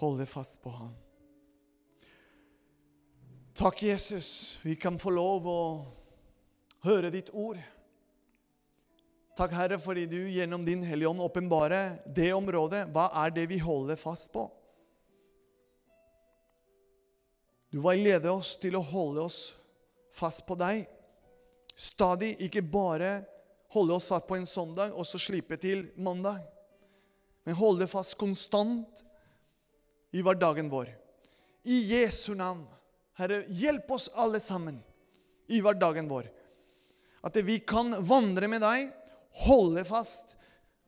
holde 0.00 0.26
fast 0.26 0.60
på 0.62 0.70
ham. 0.70 0.94
Takk, 3.56 3.82
Jesus, 3.82 4.58
vi 4.62 4.76
kan 4.76 4.98
få 5.00 5.10
lov 5.16 5.46
å 5.48 5.60
høre 6.84 7.08
ditt 7.14 7.30
ord. 7.32 7.56
Takk, 9.36 9.54
Herre, 9.56 9.78
fordi 9.80 10.04
du 10.08 10.18
gjennom 10.28 10.64
din 10.64 10.84
Hellige 10.84 11.08
Ånd 11.08 11.24
åpenbarer 11.24 11.98
det 12.04 12.30
området. 12.36 12.86
Hva 12.92 13.08
er 13.24 13.32
det 13.36 13.46
vi 13.48 13.60
holder 13.60 13.96
fast 14.00 14.28
på? 14.32 14.46
Du 17.72 17.80
veileder 17.84 18.32
oss 18.32 18.54
til 18.60 18.76
å 18.76 18.84
holde 18.84 19.24
oss 19.28 19.40
fast 20.16 20.44
på 20.48 20.56
deg. 20.60 20.84
Stadig, 21.76 22.34
ikke 22.44 22.64
bare 22.64 23.18
holde 23.72 23.96
oss 23.96 24.08
fast 24.12 24.28
på 24.28 24.36
en 24.38 24.48
søndag 24.48 24.92
og 24.96 25.08
så 25.08 25.20
slippe 25.20 25.56
til 25.60 25.88
mandag. 25.96 26.44
Men 27.44 27.58
holde 27.60 27.88
fast 27.88 28.16
konstant 28.20 29.04
i 30.10 30.22
hverdagen 30.22 30.70
vår. 30.70 30.90
I 31.66 31.80
Jesu 31.92 32.34
navn. 32.34 32.66
Herre, 33.16 33.44
hjelp 33.48 33.90
oss 33.90 34.10
alle 34.14 34.40
sammen 34.40 34.78
i 35.48 35.60
hverdagen 35.64 36.08
vår. 36.10 36.28
At 37.26 37.38
vi 37.42 37.58
kan 37.64 37.96
vandre 38.06 38.48
med 38.50 38.62
deg, 38.62 38.90
holde 39.46 39.82
fast 39.88 40.36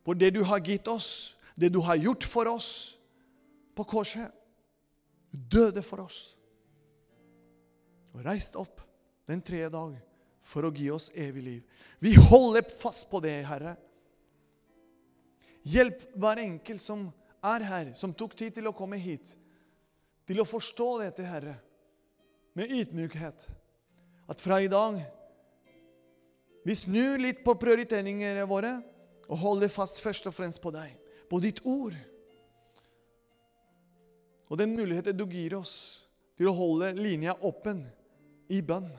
på 0.06 0.14
det 0.16 0.30
du 0.36 0.42
har 0.46 0.62
gitt 0.64 0.88
oss, 0.88 1.34
det 1.58 1.72
du 1.74 1.80
har 1.84 1.98
gjort 1.98 2.24
for 2.24 2.48
oss 2.50 2.70
på 3.76 3.86
korset. 3.88 4.30
Døde 5.28 5.82
for 5.84 6.06
oss 6.06 6.38
og 8.18 8.24
reiste 8.26 8.58
opp 8.58 8.80
den 9.28 9.42
tredje 9.44 9.68
dag 9.70 9.92
for 10.42 10.66
å 10.66 10.72
gi 10.74 10.88
oss 10.90 11.10
evig 11.14 11.42
liv. 11.44 11.60
Vi 12.00 12.14
holder 12.16 12.64
fast 12.66 13.06
på 13.10 13.20
det, 13.22 13.36
Herre. 13.46 13.76
Hjelp 15.68 16.02
hver 16.16 16.40
enkelt 16.42 16.82
som 16.82 17.08
er 17.44 17.64
her, 17.64 17.92
som 17.94 18.14
tok 18.14 18.34
tid 18.36 18.56
til 18.56 18.68
å 18.70 18.74
komme 18.76 18.98
hit, 19.00 19.34
til 20.28 20.40
å 20.42 20.48
forstå 20.48 20.88
dette, 21.02 21.24
Herre, 21.26 21.56
med 22.58 22.72
ydmykhet. 22.74 23.46
At 24.28 24.42
fra 24.42 24.58
i 24.60 24.68
dag 24.68 24.98
vi 26.66 26.74
snur 26.76 27.16
litt 27.22 27.40
på 27.46 27.54
prioriteringene 27.56 28.44
våre 28.48 28.74
og 29.28 29.40
holder 29.40 29.70
fast 29.72 30.02
først 30.04 30.26
og 30.28 30.34
fremst 30.36 30.60
på 30.60 30.72
deg, 30.74 30.92
på 31.30 31.40
ditt 31.40 31.62
ord. 31.64 31.96
Og 34.48 34.60
den 34.60 34.74
muligheten 34.76 35.16
du 35.16 35.24
gir 35.28 35.56
oss 35.56 35.74
til 36.36 36.50
å 36.50 36.56
holde 36.56 36.92
linja 36.98 37.36
åpen 37.44 37.82
i 38.52 38.60
bønn. 38.64 38.90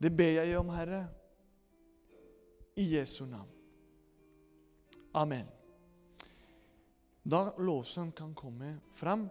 Det 0.00 0.10
ber 0.16 0.38
jeg 0.40 0.58
om, 0.58 0.70
Herre, 0.72 1.04
i 2.78 2.86
Jesu 2.94 3.26
navn. 3.28 3.50
Amen. 5.14 5.59
Da 7.22 7.52
lovsangen 7.58 8.12
kan 8.12 8.34
komme 8.34 8.80
frem, 8.94 9.28